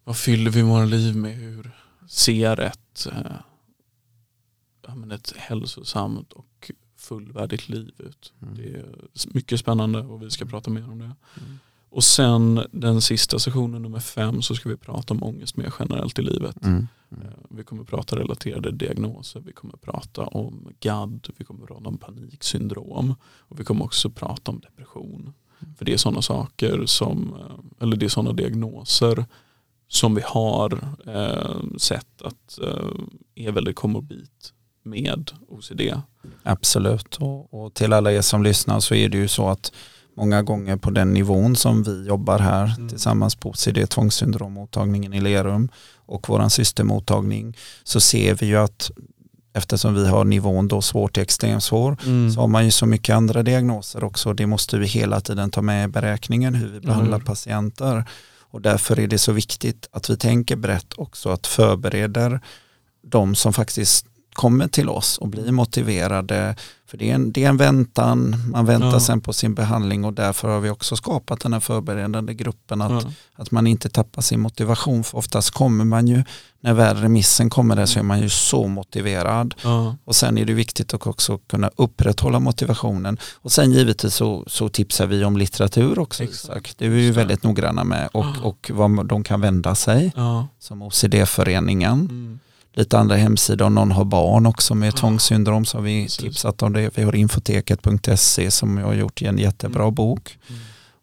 vad 0.04 0.16
fyller 0.16 0.50
vi 0.50 0.62
våra 0.62 0.84
liv 0.84 1.16
med? 1.16 1.34
Hur 1.34 1.70
ser 2.08 2.60
ett, 2.60 3.06
eh, 3.12 5.12
ett 5.12 5.32
hälsosamt 5.36 6.32
och 6.32 6.70
fullvärdigt 6.96 7.68
liv 7.68 7.90
ut? 7.98 8.32
Mm. 8.42 8.54
Det 8.54 8.62
är 8.62 8.94
mycket 9.34 9.60
spännande 9.60 10.00
och 10.00 10.22
vi 10.22 10.30
ska 10.30 10.44
prata 10.44 10.70
mer 10.70 10.90
om 10.90 10.98
det. 10.98 11.04
Mm. 11.04 11.58
Och 11.94 12.04
sen 12.04 12.60
den 12.72 13.00
sista 13.00 13.38
sessionen 13.38 13.82
nummer 13.82 14.00
fem 14.00 14.42
så 14.42 14.54
ska 14.54 14.68
vi 14.68 14.76
prata 14.76 15.14
om 15.14 15.22
ångest 15.22 15.56
mer 15.56 15.74
generellt 15.78 16.18
i 16.18 16.22
livet. 16.22 16.64
Mm. 16.64 16.86
Eh, 17.10 17.16
Vi 17.50 17.64
kommer 17.64 17.84
prata 17.84 18.16
relaterade 18.16 18.72
diagnoser, 18.72 19.40
vi 19.40 19.52
kommer 19.52 19.76
prata 19.76 20.26
om 20.26 20.68
GAD, 20.80 21.28
vi 21.36 21.44
kommer 21.44 21.66
prata 21.66 21.88
om 21.88 21.98
paniksyndrom 21.98 23.14
och 23.24 23.60
vi 23.60 23.64
kommer 23.64 23.84
också 23.84 24.10
prata 24.10 24.50
om 24.50 24.60
depression. 24.60 25.32
För 25.78 25.84
det 25.84 25.92
är 25.92 25.96
sådana 25.96 26.22
saker 26.22 26.86
som, 26.86 27.34
eh, 27.40 27.82
eller 27.82 27.96
det 27.96 28.06
är 28.06 28.08
sådana 28.08 28.32
diagnoser 28.32 29.24
som 29.88 30.14
vi 30.14 30.22
har 30.24 30.72
eh, 31.06 31.60
sett 31.78 32.22
att 32.22 32.58
eh, 32.62 33.46
är 33.46 33.52
väldigt 33.52 33.76
komorbid 33.76 34.28
med 34.82 35.30
OCD. 35.48 35.80
Absolut. 36.42 37.16
Och, 37.16 37.54
och 37.64 37.74
till 37.74 37.92
alla 37.92 38.12
er 38.12 38.20
som 38.22 38.42
lyssnar 38.42 38.80
så 38.80 38.94
är 38.94 39.08
det 39.08 39.16
ju 39.18 39.28
så 39.28 39.48
att 39.48 39.72
många 40.16 40.42
gånger 40.42 40.76
på 40.76 40.90
den 40.90 41.12
nivån 41.12 41.56
som 41.56 41.82
vi 41.82 42.06
jobbar 42.06 42.38
här 42.38 42.74
Mm. 42.76 42.88
tillsammans 42.88 43.34
på 43.34 43.48
OCD 43.50 43.86
tvångssyndrommottagningen 43.88 45.14
i 45.14 45.20
Lerum 45.20 45.68
och 45.94 46.28
våran 46.28 46.50
systermottagning 46.50 47.56
så 47.84 48.00
ser 48.00 48.34
vi 48.34 48.46
ju 48.46 48.56
att 48.56 48.90
eftersom 49.54 49.94
vi 49.94 50.08
har 50.08 50.24
nivån 50.24 50.68
då 50.68 50.82
svår 50.82 51.08
till 51.08 51.22
extremsvår 51.22 51.96
så 52.34 52.40
har 52.40 52.48
man 52.48 52.64
ju 52.64 52.70
så 52.70 52.86
mycket 52.86 53.16
andra 53.16 53.42
diagnoser 53.42 54.04
också. 54.04 54.32
Det 54.32 54.46
måste 54.46 54.78
vi 54.78 54.86
hela 54.86 55.20
tiden 55.20 55.50
ta 55.50 55.62
med 55.62 55.84
i 55.84 55.88
beräkningen 55.88 56.54
hur 56.54 56.68
vi 56.68 56.80
behandlar 56.80 57.16
Mm. 57.16 57.26
patienter. 57.26 58.04
Och 58.50 58.60
därför 58.60 59.00
är 59.00 59.06
det 59.06 59.18
så 59.18 59.32
viktigt 59.32 59.88
att 59.92 60.10
vi 60.10 60.16
tänker 60.16 60.56
brett 60.56 60.92
också 60.96 61.28
att 61.30 61.46
förbereder 61.46 62.40
de 63.06 63.34
som 63.34 63.52
faktiskt 63.52 64.06
kommer 64.34 64.68
till 64.68 64.88
oss 64.88 65.18
och 65.18 65.28
blir 65.28 65.52
motiverade. 65.52 66.56
För 66.86 66.98
det 66.98 67.10
är 67.10 67.14
en, 67.14 67.32
det 67.32 67.44
är 67.44 67.48
en 67.48 67.56
väntan, 67.56 68.36
man 68.52 68.66
väntar 68.66 68.92
Ja. 68.92 69.00
sen 69.00 69.20
på 69.20 69.32
sin 69.32 69.54
behandling 69.54 70.04
och 70.04 70.12
därför 70.12 70.48
har 70.48 70.60
vi 70.60 70.70
också 70.70 70.96
skapat 70.96 71.40
den 71.40 71.52
här 71.52 71.60
förberedande 71.60 72.34
gruppen 72.34 72.82
att, 72.82 73.02
Ja. 73.04 73.10
att 73.34 73.50
man 73.50 73.66
inte 73.66 73.88
tappar 73.88 74.22
sin 74.22 74.40
motivation. 74.40 75.04
För 75.04 75.18
oftast 75.18 75.50
kommer 75.50 75.84
man 75.84 76.06
ju, 76.08 76.24
när 76.60 76.72
väl 76.74 76.96
remissen 76.96 77.50
kommer 77.50 77.76
där 77.76 77.86
så 77.86 77.98
är 77.98 78.02
man 78.02 78.20
ju 78.20 78.28
så 78.28 78.68
motiverad. 78.68 79.54
Ja. 79.64 79.96
Och 80.04 80.16
sen 80.16 80.38
är 80.38 80.44
det 80.44 80.52
viktigt 80.54 80.94
att 80.94 81.06
också 81.06 81.38
kunna 81.38 81.70
upprätthålla 81.76 82.40
motivationen. 82.40 83.18
Och 83.34 83.52
sen 83.52 83.72
givetvis 83.72 84.14
så, 84.14 84.44
så 84.46 84.68
tipsar 84.68 85.06
vi 85.06 85.24
om 85.24 85.36
litteratur 85.36 85.98
också 85.98 86.22
Exakt. 86.24 86.78
Det 86.78 86.86
är 86.86 86.90
vi 86.90 87.02
ju 87.02 87.12
väldigt 87.12 87.42
noggranna 87.42 87.84
med 87.84 88.08
och, 88.12 88.26
och 88.42 88.70
vad 88.74 89.06
de 89.06 89.24
kan 89.24 89.40
vända 89.40 89.74
sig 89.74 90.12
som 90.58 90.82
OCD-föreningen. 90.82 91.92
Mm. 92.10 92.38
Lite 92.76 92.98
andra 92.98 93.16
hemsidor, 93.16 93.66
om 93.66 93.74
någon 93.74 93.90
har 93.92 94.04
barn 94.04 94.46
också 94.46 94.74
med 94.74 94.88
Ah. 94.88 94.96
tvångssyndrom 94.96 95.64
så 95.64 95.76
har 95.78 95.82
vi 95.82 96.02
Precis. 96.02 96.18
tipsat 96.18 96.62
om 96.62 96.72
det. 96.72 96.90
Vi 96.98 97.02
har 97.02 97.14
infoteket.se 97.14 98.50
som 98.50 98.78
jag 98.78 98.86
har 98.86 98.94
gjort 98.94 99.22
i 99.22 99.26
en 99.26 99.38
jättebra 99.38 99.82
Mm. 99.82 99.94
bok. 99.94 100.38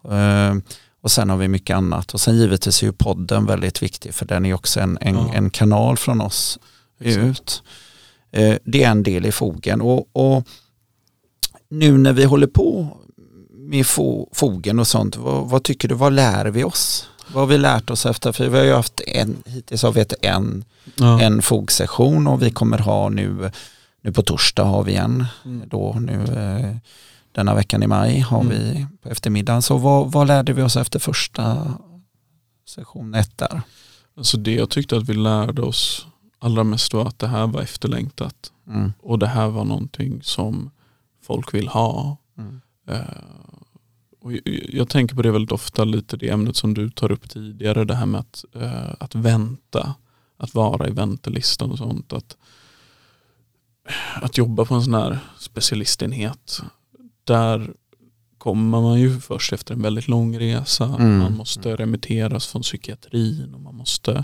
Mm. 0.05 0.57
Eh, 0.57 0.63
och 1.01 1.11
sen 1.11 1.29
har 1.29 1.37
vi 1.37 1.47
mycket 1.47 1.75
annat. 1.75 2.13
Och 2.13 2.21
sen 2.21 2.35
givetvis 2.37 2.81
är 2.81 2.85
ju 2.87 2.93
podden 2.93 3.45
väldigt 3.45 3.83
viktig 3.83 4.13
för 4.13 4.25
den 4.25 4.45
är 4.45 4.53
också 4.53 4.79
en, 4.79 4.97
en, 5.01 5.15
Ja. 5.15 5.33
en 5.33 5.49
kanal 5.49 5.97
från 5.97 6.21
oss 6.21 6.59
Exakt. 6.99 7.25
ut. 7.25 7.63
Eh, 8.31 8.55
Det 8.63 8.83
är 8.83 8.89
en 8.91 9.03
del 9.03 9.25
i 9.25 9.31
fogen 9.31 9.81
och, 9.81 10.09
och 10.15 10.43
nu 11.69 11.97
när 11.97 12.13
vi 12.13 12.23
håller 12.23 12.47
på 12.47 12.97
med 13.49 13.87
fo, 13.87 14.29
fogen 14.33 14.79
och 14.79 14.87
sånt, 14.87 15.15
vad, 15.17 15.49
vad 15.49 15.63
tycker 15.63 15.87
du, 15.87 15.95
vad 15.95 16.13
lär 16.13 16.45
vi 16.45 16.63
oss? 16.63 17.07
Vad 17.33 17.41
har 17.41 17.47
vi 17.47 17.57
lärt 17.57 17.89
oss 17.89 18.05
efter, 18.05 18.31
för 18.31 18.49
vi 18.49 18.57
har 18.57 18.65
ju 18.65 18.73
haft 18.73 19.01
en, 19.07 19.43
hittills 19.45 19.83
har 19.83 19.91
vi 19.91 19.99
haft 19.99 20.13
en, 20.21 20.63
Ja. 20.95 21.21
en 21.21 21.41
fogsession 21.41 22.27
och 22.27 22.41
vi 22.41 22.51
kommer 22.51 22.77
ha 22.77 23.09
nu, 23.09 23.51
nu 24.01 24.11
på 24.11 24.21
torsdag 24.21 24.63
har 24.63 24.83
vi 24.83 24.95
en, 24.95 25.25
Mm. 25.45 25.69
då 25.69 25.97
nu 25.99 26.23
eh, 26.23 26.75
denna 27.31 27.53
veckan 27.55 27.83
i 27.83 27.87
maj 27.87 28.19
har 28.19 28.41
Mm. 28.41 28.49
vi 28.53 28.87
på 29.03 29.09
eftermiddagen. 29.09 29.61
Så 29.61 29.77
vad, 29.77 30.11
vad 30.11 30.27
lärde 30.27 30.53
vi 30.53 30.61
oss 30.61 30.77
efter 30.77 30.99
första 30.99 31.73
session 32.67 33.13
ett 33.15 33.37
där? 33.37 33.61
Alltså 34.17 34.37
det 34.37 34.53
jag 34.53 34.69
tyckte 34.69 34.97
att 34.97 35.09
vi 35.09 35.13
lärde 35.13 35.61
oss 35.61 36.07
allra 36.39 36.63
mest 36.63 36.93
var 36.93 37.05
att 37.07 37.19
det 37.19 37.27
här 37.27 37.47
var 37.47 37.61
efterlängtat. 37.61 38.51
Mm. 38.67 38.93
Och 39.03 39.19
det 39.19 39.27
här 39.27 39.47
var 39.47 39.63
någonting 39.65 40.19
som 40.23 40.71
folk 41.23 41.53
vill 41.53 41.67
ha. 41.67 42.17
Mm. 42.37 42.61
Eh, 42.89 42.97
och 44.21 44.31
jag, 44.69 44.89
tänker 44.89 45.15
på 45.15 45.21
det 45.21 45.31
väldigt 45.31 45.51
ofta, 45.51 45.83
lite 45.83 46.17
det 46.17 46.29
ämnet 46.29 46.55
som 46.55 46.73
du 46.73 46.89
tar 46.89 47.11
upp 47.11 47.29
tidigare, 47.29 47.85
det 47.85 47.95
här 47.95 48.05
med 48.05 48.19
att, 48.19 48.45
eh, 48.55 48.93
att 48.99 49.15
vänta, 49.15 49.95
att 50.37 50.53
vara 50.53 50.87
i 50.87 50.91
väntelistan 50.91 51.71
och 51.71 51.77
sånt. 51.77 52.13
Att, 52.13 52.37
att 54.21 54.37
jobba 54.37 54.65
på 54.65 54.75
en 54.75 54.83
sån 54.83 54.93
här 54.93 55.19
specialistenhet, 55.39 56.61
där 57.23 57.73
kommer 58.37 58.81
man 58.81 58.99
ju 58.99 59.19
först 59.19 59.53
efter 59.53 59.73
en 59.73 59.81
väldigt 59.81 60.07
lång 60.07 60.39
resa. 60.39 60.85
Mm. 60.85 61.19
Man 61.19 61.37
måste 61.37 61.75
remitteras 61.75 62.47
från 62.47 62.61
psykiatrin 62.61 63.53
och 63.53 63.61
man 63.61 63.75
måste 63.75 64.23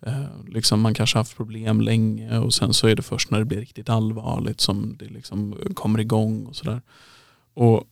eh, 0.00 0.44
liksom 0.48 0.80
man 0.80 0.94
kanske 0.94 1.18
haft 1.18 1.36
problem 1.36 1.80
länge 1.80 2.38
och 2.38 2.54
sen 2.54 2.74
så 2.74 2.86
är 2.86 2.96
det 2.96 3.02
först 3.02 3.30
när 3.30 3.38
det 3.38 3.44
blir 3.44 3.60
riktigt 3.60 3.88
allvarligt 3.88 4.60
som 4.60 4.96
det 4.98 5.08
liksom 5.08 5.56
kommer 5.74 6.00
igång 6.00 6.46
och 6.46 6.56
sådär. 6.56 6.82
Och 7.54 7.84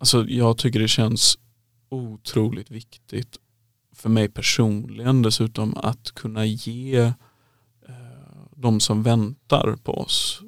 alltså 0.00 0.24
jag 0.28 0.58
tycker 0.58 0.80
det 0.80 0.88
känns 0.88 1.38
otroligt 1.88 2.70
viktigt 2.70 3.38
för 3.94 4.08
mig 4.08 4.28
personligen 4.28 5.22
dessutom 5.22 5.74
att 5.76 6.10
kunna 6.12 6.44
ge 6.44 6.96
eh, 7.88 7.94
de 8.56 8.80
som 8.80 9.02
väntar 9.02 9.76
på 9.84 9.92
oss 9.98 10.40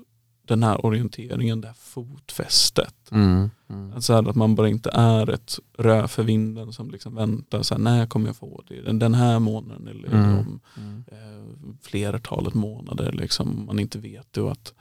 den 0.47 0.62
här 0.62 0.87
orienteringen, 0.87 1.61
det 1.61 1.66
här 1.66 1.75
fotfästet. 1.75 2.94
Mm. 3.11 3.50
Mm. 3.68 3.92
Att, 3.92 4.04
så 4.04 4.12
här, 4.14 4.28
att 4.28 4.37
man 4.37 4.54
bara 4.54 4.68
inte 4.68 4.90
är 4.92 5.30
ett 5.30 5.59
rö 5.78 6.09
för 6.09 6.23
vinden 6.23 6.73
som 6.73 6.90
liksom 6.90 7.14
väntar, 7.14 7.62
så 7.62 7.75
här, 7.75 7.82
när 7.82 8.06
kommer 8.06 8.26
jag 8.26 8.37
få 8.37 8.62
det? 8.68 8.80
Den- 8.82 8.99
Den 8.99 9.14
här 9.14 9.38
månaden 9.38 9.88
eller 9.88 10.09
Mm. 10.09 10.38
om 10.38 10.61
Mm. 10.76 11.04
eh, 11.06 11.75
flertalet 11.82 12.54
månader. 12.54 13.12
Liksom, 13.12 13.66
man 13.66 13.78
inte 13.78 13.99
vet 13.99 14.37
och 14.37 14.52
att 14.52 14.75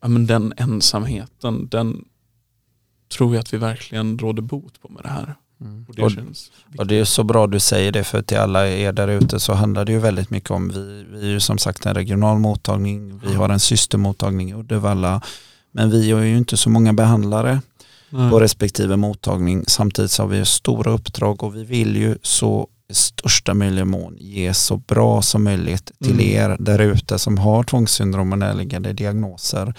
ja, 0.00 0.08
men 0.08 0.26
den 0.26 0.52
ensamheten, 0.56 1.68
den 1.68 2.04
tror 3.16 3.34
jag 3.34 3.40
att 3.40 3.54
vi 3.54 3.58
verkligen 3.58 4.18
råder 4.18 4.42
bot 4.42 4.82
på 4.82 4.88
med 4.88 5.02
det 5.02 5.08
här. 5.08 5.34
Mm. 5.60 5.84
Och 5.88 5.94
det 5.94 6.02
Och- 6.02 6.10
känns 6.12 6.50
Och 6.78 6.86
det 6.86 6.94
är 6.98 7.04
så 7.04 7.24
bra 7.24 7.46
du 7.46 7.60
säger 7.60 7.92
det 7.92 8.04
för 8.04 8.22
till 8.22 8.38
alla 8.38 8.68
er 8.68 8.92
där 8.92 9.08
ute 9.08 9.40
så 9.40 9.52
handlar 9.54 9.84
det 9.84 9.92
ju 9.92 9.98
väldigt 9.98 10.30
mycket 10.30 10.50
om 10.50 10.68
vi, 10.68 11.04
vi 11.10 11.20
är 11.20 11.30
ju 11.30 11.40
som 11.40 11.58
sagt 11.58 11.86
en 11.86 11.94
regional 11.94 12.38
mottagning, 12.38 13.20
vi 13.26 13.34
har 13.34 13.48
en 13.48 13.60
systermottagning 13.60 14.50
i 14.50 14.54
Uddevalla 14.54 15.20
men 15.72 15.90
vi 15.90 16.10
har 16.12 16.20
ju 16.20 16.36
inte 16.38 16.56
så 16.56 16.70
många 16.70 16.92
behandlare 16.92 17.60
Nej. 18.10 18.30
på 18.30 18.40
respektive 18.40 18.96
mottagning 18.96 19.64
samtidigt 19.66 20.10
så 20.10 20.22
har 20.22 20.28
vi 20.28 20.36
ju 20.36 20.44
stora 20.44 20.90
uppdrag 20.92 21.42
och 21.42 21.56
vi 21.56 21.64
vill 21.64 21.96
ju 21.96 22.18
så 22.22 22.68
i 22.90 22.94
största 22.94 23.54
möjliga 23.54 23.84
mån 23.84 24.16
ge 24.18 24.54
så 24.54 24.76
bra 24.76 25.22
som 25.22 25.44
möjligt 25.44 25.92
till 26.04 26.12
Mm. 26.20 26.26
er 26.52 26.56
där 26.60 26.78
ute 26.78 27.18
som 27.18 27.38
har 27.38 27.62
tvångssyndrom 27.62 28.32
och 28.32 28.38
närliggande 28.38 28.92
diagnoser 28.92 29.74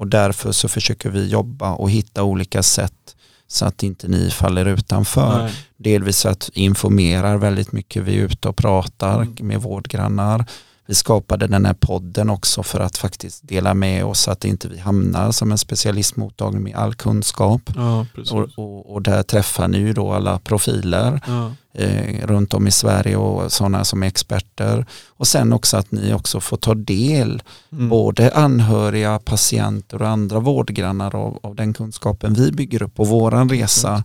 och 0.00 0.06
därför 0.06 0.52
så 0.52 0.68
försöker 0.68 1.10
vi 1.10 1.28
jobba 1.28 1.72
och 1.74 1.90
hitta 1.90 2.22
olika 2.22 2.62
sätt 2.62 3.16
så 3.48 3.64
att 3.66 3.82
inte 3.82 4.08
ni 4.08 4.30
faller 4.30 4.66
utanför. 4.66 5.42
Nej. 5.42 5.52
Delvis 5.76 6.26
att 6.26 6.50
informerar 6.52 7.36
väldigt 7.36 7.72
mycket. 7.72 8.02
Vi 8.02 8.18
är 8.18 8.24
ute 8.24 8.48
och 8.48 8.56
pratar 8.56 9.14
Mm. 9.22 9.34
med 9.40 9.60
vårdgrannar. 9.62 10.44
Vi 10.86 10.94
skapade 10.94 11.46
den 11.46 11.66
här 11.66 11.74
podden 11.74 12.30
också 12.30 12.62
för 12.62 12.80
att 12.80 12.96
faktiskt 12.96 13.48
dela 13.48 13.74
med 13.74 14.04
oss 14.04 14.20
så 14.20 14.30
att 14.30 14.44
inte 14.44 14.68
vi 14.68 14.78
hamnar 14.78 15.32
som 15.32 15.52
en 15.52 15.58
specialistmottagning 15.58 16.62
med 16.62 16.74
all 16.76 16.94
kunskap. 16.94 17.62
Ja, 17.76 18.06
precis. 18.14 18.32
Och, 18.32 18.48
och, 18.56 18.92
och 18.92 19.02
där 19.02 19.22
träffar 19.22 19.68
ni 19.68 19.78
ju 19.78 19.92
då 19.92 20.12
alla 20.12 20.38
profiler 20.38 21.20
Ja. 21.26 21.52
eh, 21.74 22.26
runt 22.26 22.54
om 22.54 22.66
i 22.66 22.70
Sverige 22.70 23.16
och 23.16 23.52
sådana 23.52 23.84
som 23.84 24.02
är 24.02 24.06
experter. 24.06 24.86
Och 25.08 25.26
sen 25.26 25.52
också 25.52 25.76
att 25.76 25.92
ni 25.92 26.14
också 26.14 26.40
får 26.40 26.56
ta 26.56 26.74
del, 26.74 27.42
Mm. 27.72 27.88
både 27.88 28.34
anhöriga, 28.34 29.18
patienter 29.18 30.02
och 30.02 30.08
andra 30.08 30.40
vårdgrannar 30.40 31.14
av, 31.16 31.38
av 31.42 31.54
den 31.54 31.72
kunskapen 31.72 32.34
vi 32.34 32.52
bygger 32.52 32.82
upp 32.82 32.94
på 32.94 33.04
våran 33.04 33.48
resa 33.48 34.04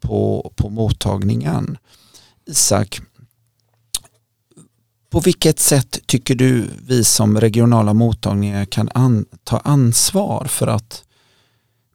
på, 0.00 0.52
på 0.56 0.68
mottagningen. 0.68 1.78
Isak, 2.46 3.00
på 5.10 5.20
vilket 5.20 5.58
sätt 5.58 5.98
tycker 6.06 6.34
du 6.34 6.64
vi 6.86 7.04
som 7.04 7.40
regionala 7.40 7.94
mottagningar 7.94 8.64
kan 8.64 8.88
an, 8.94 9.26
ta 9.44 9.58
ansvar 9.58 10.44
för 10.44 10.66
att 10.66 11.04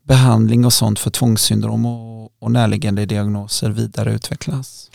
behandling 0.03 0.65
och 0.65 0.73
sånt 0.73 0.99
för 0.99 1.09
tvångssyndrom 1.09 1.85
och, 1.85 2.31
och 2.39 2.51
närliggande 2.51 3.05
diagnoser 3.05 3.69
vidareutvecklas? 3.69 4.91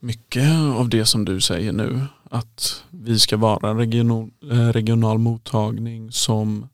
Mycket 0.00 0.50
av 0.76 0.88
det 0.88 1.06
som 1.06 1.24
du 1.24 1.40
säger 1.40 1.72
nu, 1.72 2.00
att 2.30 2.84
vi 2.90 3.18
ska 3.18 3.36
vara 3.36 3.70
en 3.70 3.76
regional, 3.76 4.30
eh, 4.50 4.68
regional 4.68 5.18
mottagning 5.18 6.12
som 6.12 6.68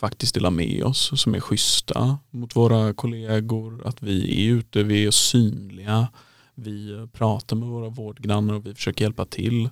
faktiskt 0.00 0.34
delar 0.34 0.50
med 0.50 0.84
oss, 0.84 1.20
som 1.20 1.34
är 1.34 1.40
schyssta 1.40 2.18
mot 2.30 2.56
våra 2.56 2.94
kollegor, 2.94 3.86
att 3.86 4.02
vi 4.02 4.46
är 4.46 4.52
ute, 4.52 4.82
vi 4.82 5.06
är 5.06 5.10
synliga, 5.10 6.08
vi 6.54 7.06
pratar 7.12 7.56
med 7.56 7.68
våra 7.68 7.88
vårdgrannar 7.88 8.54
och 8.54 8.66
vi 8.66 8.74
försöker 8.74 9.04
hjälpa 9.04 9.24
till. 9.24 9.70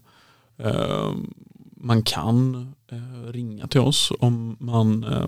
Eh, 0.56 1.12
Man 1.76 2.02
kan 2.02 2.54
eh, 2.90 3.30
ringa 3.32 3.66
till 3.66 3.80
oss 3.80 4.12
om 4.18 4.56
man, 4.60 5.04
eh, 5.04 5.26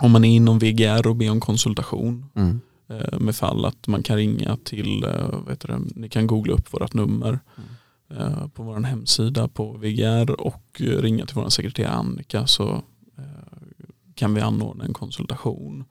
om 0.00 0.10
man 0.12 0.24
är 0.24 0.28
inom 0.36 0.58
VGR 0.58 1.06
och 1.06 1.16
ber 1.16 1.30
om 1.30 1.40
konsultation 1.40 2.26
Mm. 2.34 2.60
eh, 2.88 3.18
med 3.18 3.36
fall 3.36 3.64
att 3.64 3.86
man 3.86 4.02
kan 4.02 4.16
ringa 4.16 4.56
till, 4.56 5.06
heter 5.48 5.68
det, 5.68 5.80
ni 5.94 6.08
kan 6.08 6.26
googla 6.26 6.52
upp 6.54 6.72
vårt 6.74 6.94
nummer 6.94 7.38
eh, 8.10 8.48
på 8.48 8.62
vår 8.62 8.80
hemsida 8.80 9.48
på 9.48 9.72
VGR 9.72 10.30
och 10.40 10.80
ringa 10.80 11.26
till 11.26 11.36
vår 11.36 11.48
sekreterare 11.48 11.90
Annika 11.92 12.46
så 12.46 12.82
kan 14.14 14.34
vi 14.34 14.40
anordna 14.40 14.84
en 14.84 14.92
konsultation. 14.94 15.84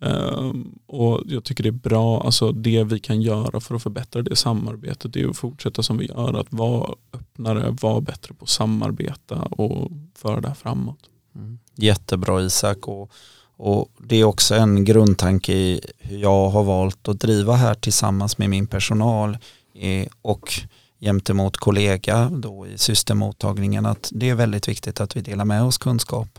Ehm, 0.00 0.78
och 0.86 1.22
jag 1.26 1.44
tycker 1.44 1.62
det 1.62 1.68
är 1.68 1.70
bra, 1.70 2.20
alltså 2.20 2.52
det 2.52 2.84
vi 2.84 2.98
kan 2.98 3.22
göra 3.22 3.60
för 3.60 3.74
att 3.74 3.82
förbättra 3.82 4.22
det 4.22 4.36
samarbetet 4.36 5.16
är 5.16 5.28
att 5.28 5.36
fortsätta 5.36 5.82
som 5.82 5.98
vi 5.98 6.06
gör, 6.06 6.40
att 6.40 6.52
vara 6.52 6.94
öppnare, 7.12 7.76
vara 7.80 8.00
bättre 8.00 8.34
på 8.34 8.44
att 8.44 8.48
samarbeta 8.48 9.42
och 9.42 9.90
föra 10.14 10.40
det 10.40 10.48
här 10.48 10.54
framåt. 10.54 10.98
Mm. 11.34 11.58
Jättebra 11.74 12.42
Isak 12.42 12.88
och, 12.88 13.12
och 13.56 13.90
det 13.98 14.16
är 14.16 14.24
också 14.24 14.54
en 14.54 14.84
grundtanke 14.84 15.52
i 15.52 15.80
hur 15.98 16.18
jag 16.18 16.48
har 16.48 16.64
valt 16.64 17.08
att 17.08 17.20
driva 17.20 17.54
här 17.54 17.74
tillsammans 17.74 18.38
med 18.38 18.50
min 18.50 18.66
personal 18.66 19.38
eh, 19.74 20.08
och 20.22 20.52
gentemot 21.00 21.56
kollega 21.56 22.30
då 22.30 22.66
i 22.66 22.78
systemmottagningen 22.78 23.86
att 23.86 24.10
det 24.14 24.30
är 24.30 24.34
väldigt 24.34 24.68
viktigt 24.68 25.00
att 25.00 25.16
vi 25.16 25.20
delar 25.20 25.44
med 25.44 25.62
oss 25.62 25.78
kunskap 25.78 26.38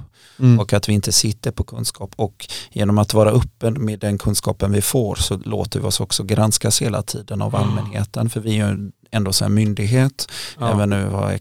och 0.60 0.74
att 0.74 0.90
vi 0.90 0.94
inte 0.94 1.12
sitter 1.12 1.52
på 1.52 1.64
kunskap 1.64 2.12
och 2.16 2.48
genom 2.72 2.98
att 2.98 3.14
vara 3.14 3.32
öppen 3.32 3.74
med 3.86 4.00
den 4.00 4.18
kunskapen 4.18 4.72
vi 4.72 4.82
får 4.82 5.16
så 5.16 5.38
låter 5.38 5.80
vi 5.80 5.86
oss 5.86 6.00
också 6.00 6.24
granskas 6.24 6.82
hela 6.82 7.02
tiden 7.04 7.42
av 7.42 7.54
Ja. 7.54 7.60
allmänheten 7.60 8.30
för 8.30 8.40
vi 8.40 8.60
är 8.60 8.70
ju 8.72 8.92
ändå 9.12 9.32
en 9.44 9.54
myndighet 9.54 10.28
Ja. 10.60 10.72
även 10.74 10.90
nu 10.90 11.06
har 11.10 11.40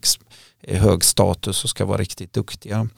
hög 0.68 1.04
status 1.04 1.64
och 1.64 1.70
ska 1.70 1.84
vara 1.84 1.98
riktigt 1.98 2.32
duktiga. 2.32 2.88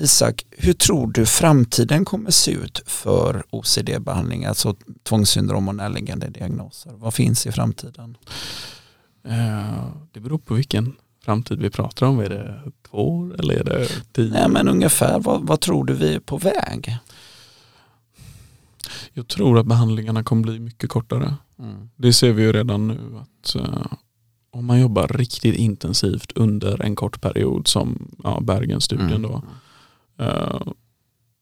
Isak, 0.00 0.46
hur 0.50 0.72
tror 0.72 1.12
du 1.12 1.26
framtiden 1.26 2.04
kommer 2.04 2.30
se 2.30 2.50
ut 2.50 2.82
för 2.86 3.44
OCD-behandling, 3.50 4.44
alltså 4.44 4.76
tvångssyndrom 5.02 5.68
och 5.68 5.74
närliggande 5.74 6.28
diagnoser? 6.28 6.92
Vad 6.96 7.14
finns 7.14 7.46
i 7.46 7.52
framtiden? 7.52 8.16
Eh, 9.24 9.86
Det 10.12 10.20
beror 10.20 10.38
på 10.38 10.54
vilken 10.54 10.96
framtid 11.24 11.58
vi 11.58 11.70
pratar 11.70 12.06
om. 12.06 12.18
Är 12.20 12.28
det 12.28 12.62
två 12.90 13.18
år 13.18 13.34
eller 13.40 13.54
är 13.54 13.64
det 13.64 13.88
tio? 14.12 14.30
Nej, 14.32 14.48
men 14.48 14.68
ungefär, 14.68 15.20
vad, 15.20 15.46
vad 15.46 15.60
tror 15.60 15.84
du 15.84 15.94
vi 15.94 16.14
är 16.14 16.20
på 16.20 16.36
väg? 16.38 16.96
Jag 19.12 19.28
tror 19.28 19.58
att 19.58 19.66
behandlingarna 19.66 20.24
kommer 20.24 20.42
bli 20.42 20.58
mycket 20.58 20.90
kortare. 20.90 21.34
Mm. 21.58 21.90
Det 21.96 22.12
ser 22.12 22.32
vi 22.32 22.42
ju 22.42 22.52
redan 22.52 22.88
nu 22.88 23.00
att 23.20 23.54
eh, 23.54 23.86
om 24.50 24.66
man 24.66 24.80
jobbar 24.80 25.08
riktigt 25.08 25.54
intensivt 25.56 26.32
under 26.34 26.82
en 26.82 26.96
kort 26.96 27.20
period 27.20 27.68
som 27.68 28.10
ja, 28.24 28.40
Bergenstudien 28.40 29.10
Mm. 29.10 29.22
då, 29.22 29.42
eh, 30.24 30.60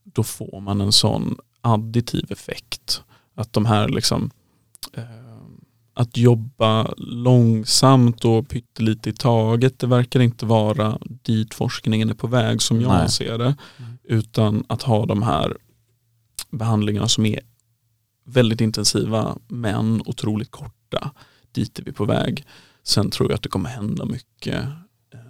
då 0.05 0.23
får 0.23 0.61
man 0.61 0.81
en 0.81 0.93
sån 0.93 1.39
additiv 1.61 2.33
effekt. 2.33 3.03
Att 3.35 3.53
de 3.53 3.67
här 3.67 3.89
liksom 3.89 4.31
att 6.01 6.17
jobba 6.17 6.95
långsamt 6.97 8.25
och 8.25 8.49
pyttelite 8.49 9.11
i 9.11 9.13
taget, 9.13 9.79
det 9.79 9.87
verkar 9.87 10.21
inte 10.21 10.47
vara 10.47 10.99
dit 11.23 11.55
forskningen 11.55 12.11
är 12.11 12.15
på 12.15 12.27
väg 12.27 12.63
som 12.63 12.81
jag 12.81 12.93
Nej. 12.93 13.09
ser 13.09 13.39
det. 13.39 13.55
Mm. 13.79 13.99
Utan 14.05 14.65
att 14.69 14.83
ha 14.83 15.07
de 15.07 15.23
här 15.23 15.57
behandlingarna 16.51 17.09
som 17.09 17.27
är 17.27 17.41
väldigt 18.25 18.61
intensiva 18.61 19.39
men 19.49 20.03
otroligt 20.07 20.51
korta. 20.51 21.11
Dit 21.53 21.79
är 21.79 21.85
vi 21.85 21.93
på 21.93 22.05
väg. 22.05 22.45
Sen 22.83 23.11
tror 23.11 23.31
jag 23.31 23.37
att 23.37 23.43
det 23.43 23.49
kommer 23.49 23.71
hända 23.71 24.05
mycket 24.05 24.65
eh, 25.15 25.21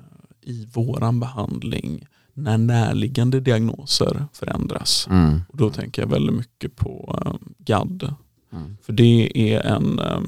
i 0.41 0.69
våran 0.73 1.21
behandling 1.21 2.07
när 2.35 2.59
närliggande 2.59 3.41
diagnoser 3.41 4.25
förändras. 4.33 5.07
Mm. 5.11 5.41
Och 5.49 5.57
då 5.57 5.71
tänker 5.71 6.03
jag 6.03 6.09
väldigt 6.09 6.37
mycket 6.37 6.77
på 6.77 7.23
eh, 7.27 7.33
GAD. 7.59 8.15
Mm. 8.53 8.77
För 8.83 8.93
det 8.93 9.33
är 9.53 9.61
en 9.61 9.99
eh, 9.99 10.21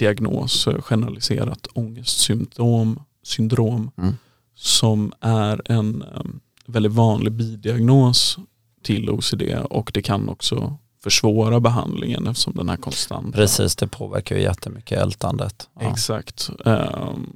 diagnos, 0.00 0.66
eh, 0.66 0.80
generaliserat 0.82 1.66
ångestsymptom, 1.74 3.00
syndrom, 3.22 3.90
Mm. 3.98 4.14
som 4.54 5.12
är 5.20 5.62
en 5.64 6.02
eh, 6.02 6.22
väldigt 6.66 6.92
vanlig 6.92 7.32
bidiagnos 7.32 8.38
till 8.82 9.10
OCD 9.10 9.42
och 9.70 9.90
det 9.94 10.02
kan 10.02 10.28
också 10.28 10.76
försvåra 11.02 11.60
behandlingen 11.60 12.26
eftersom 12.26 12.52
den 12.56 12.68
är 12.68 12.76
konstant. 12.76 13.34
Precis, 13.34 13.76
det 13.76 13.86
påverkar 13.86 14.36
ju 14.36 14.42
jättemycket 14.42 14.98
ältandet. 14.98 15.68
Ja. 15.80 15.90
Exakt. 15.92 16.50
Ehm, 16.64 17.26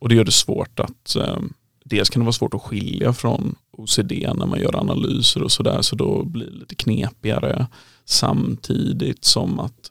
och 0.00 0.08
det 0.08 0.14
gör 0.14 0.24
det 0.24 0.32
svårt 0.32 0.80
att, 0.80 1.16
ehm, 1.16 1.52
dels 1.84 2.10
kan 2.10 2.20
det 2.20 2.24
vara 2.24 2.32
svårt 2.32 2.54
att 2.54 2.62
skilja 2.62 3.12
från 3.12 3.54
OCD 3.72 4.12
när 4.34 4.46
man 4.46 4.60
gör 4.60 4.76
analyser 4.80 5.42
och 5.42 5.52
sådär 5.52 5.82
så 5.82 5.96
då 5.96 6.24
blir 6.24 6.46
det 6.46 6.56
lite 6.58 6.74
knepigare 6.74 7.66
samtidigt 8.04 9.24
som 9.24 9.60
att 9.60 9.90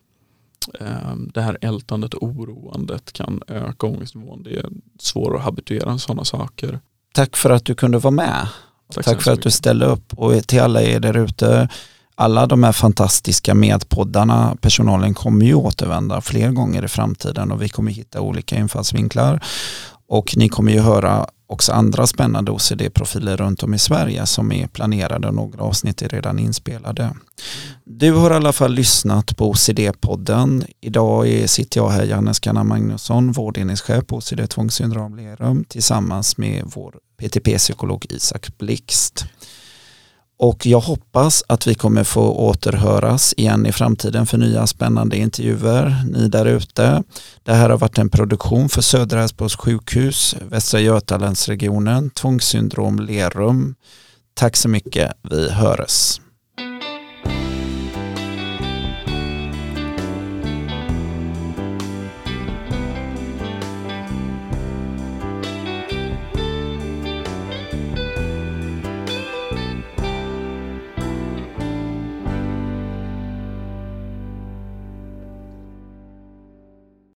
det 1.34 1.41
här 1.41 1.58
ältandet 1.62 2.13
och 2.13 2.23
oroandet 2.23 3.13
kan 3.13 3.41
öka 3.47 3.88
ångestnivån. 3.88 4.43
Det 4.43 4.56
är 4.56 4.69
svårare 4.99 5.38
att 5.38 5.43
habituera 5.43 5.97
sådana 5.97 6.25
saker. 6.25 6.80
Tack 7.13 7.38
för 7.38 7.49
att 7.49 7.65
du 7.65 7.75
kunde 7.75 7.97
vara 7.97 8.12
med. 8.12 8.47
Tack, 8.93 9.06
Tack 9.06 9.21
för 9.21 9.32
att 9.32 9.41
du 9.41 9.51
ställde 9.51 9.86
upp 9.86 10.13
och 10.13 10.47
till 10.47 10.62
alla 10.62 10.82
er 10.82 10.99
där 10.99 11.17
ute 11.17 11.69
alla 12.15 12.47
de 12.47 12.63
här 12.63 12.71
fantastiska 12.71 13.54
medpoddarna, 13.54 14.58
personalen 14.62 15.13
kommer 15.13 15.45
ju 15.45 15.56
återvända 15.56 16.21
fler 16.21 16.51
gånger 16.51 16.86
i 16.86 16.88
framtiden 16.88 17.51
och 17.51 17.62
vi 17.62 17.69
kommer 17.69 17.91
hitta 17.91 18.21
olika 18.21 18.56
infallsvinklar 18.56 19.43
och 20.08 20.34
ni 20.38 20.50
kommer 20.50 20.72
ju 20.72 20.80
höra 20.80 21.28
också 21.48 21.72
andra 21.72 22.08
spännande 22.08 22.52
OCD-profiler 22.52 23.38
runt 23.38 23.63
om 23.63 23.74
i 23.74 23.80
Sverige 23.80 24.26
som 24.26 24.52
är 24.52 24.68
planerade 24.68 25.28
och 25.28 25.34
några 25.34 25.63
avsnitt 25.63 26.02
är 26.02 26.10
redan 26.10 26.39
inspelade. 26.39 27.15
Du 27.84 28.12
har 28.12 28.32
i 28.32 28.34
alla 28.34 28.54
fall 28.54 28.74
lyssnat 28.74 29.38
på 29.38 29.54
OCD-podden. 29.54 30.65
Idag 30.82 31.28
är, 31.28 31.48
sitter 31.48 31.80
jag 31.80 31.89
här, 31.89 32.04
Jannes 32.04 32.39
Kanna 32.39 32.63
Magnusson, 32.63 33.32
vårdenhetschef 33.32 34.08
på 34.08 34.15
OCD 34.15 34.50
tvångssyndrom 34.50 35.15
Lerum 35.15 35.63
tillsammans 35.63 36.38
med 36.38 36.63
vår 36.65 36.96
PTP-psykolog 37.18 38.06
Isak 38.10 38.58
Blixt. 38.58 39.26
Och 40.38 40.65
jag 40.65 40.80
hoppas 40.80 41.43
att 41.48 41.67
vi 41.67 41.76
kommer 41.76 42.04
få 42.04 42.32
återhöras 42.32 43.34
igen 43.38 43.65
i 43.65 43.71
framtiden 43.71 44.26
för 44.26 44.38
nya 44.38 44.67
spännande 44.67 45.17
intervjuer. 45.17 46.04
Ni 46.12 46.28
där 46.28 46.45
ute. 46.45 47.04
Det 47.43 47.54
här 47.54 47.69
har 47.69 47.78
varit 47.78 47.98
en 47.98 48.10
produktion 48.10 48.69
för 48.69 48.82
Södra 48.82 49.21
Älvsborgs 49.21 49.56
sjukhus, 49.56 50.36
Västra 50.50 50.80
Götalandsregionen, 50.80 52.10
tvångssyndrom 52.10 53.00
Lerum. 53.00 53.76
Tack 54.34 54.56
så 54.56 54.69
mycket. 54.69 55.12
Vi 55.30 55.50
hörs. 55.50 56.19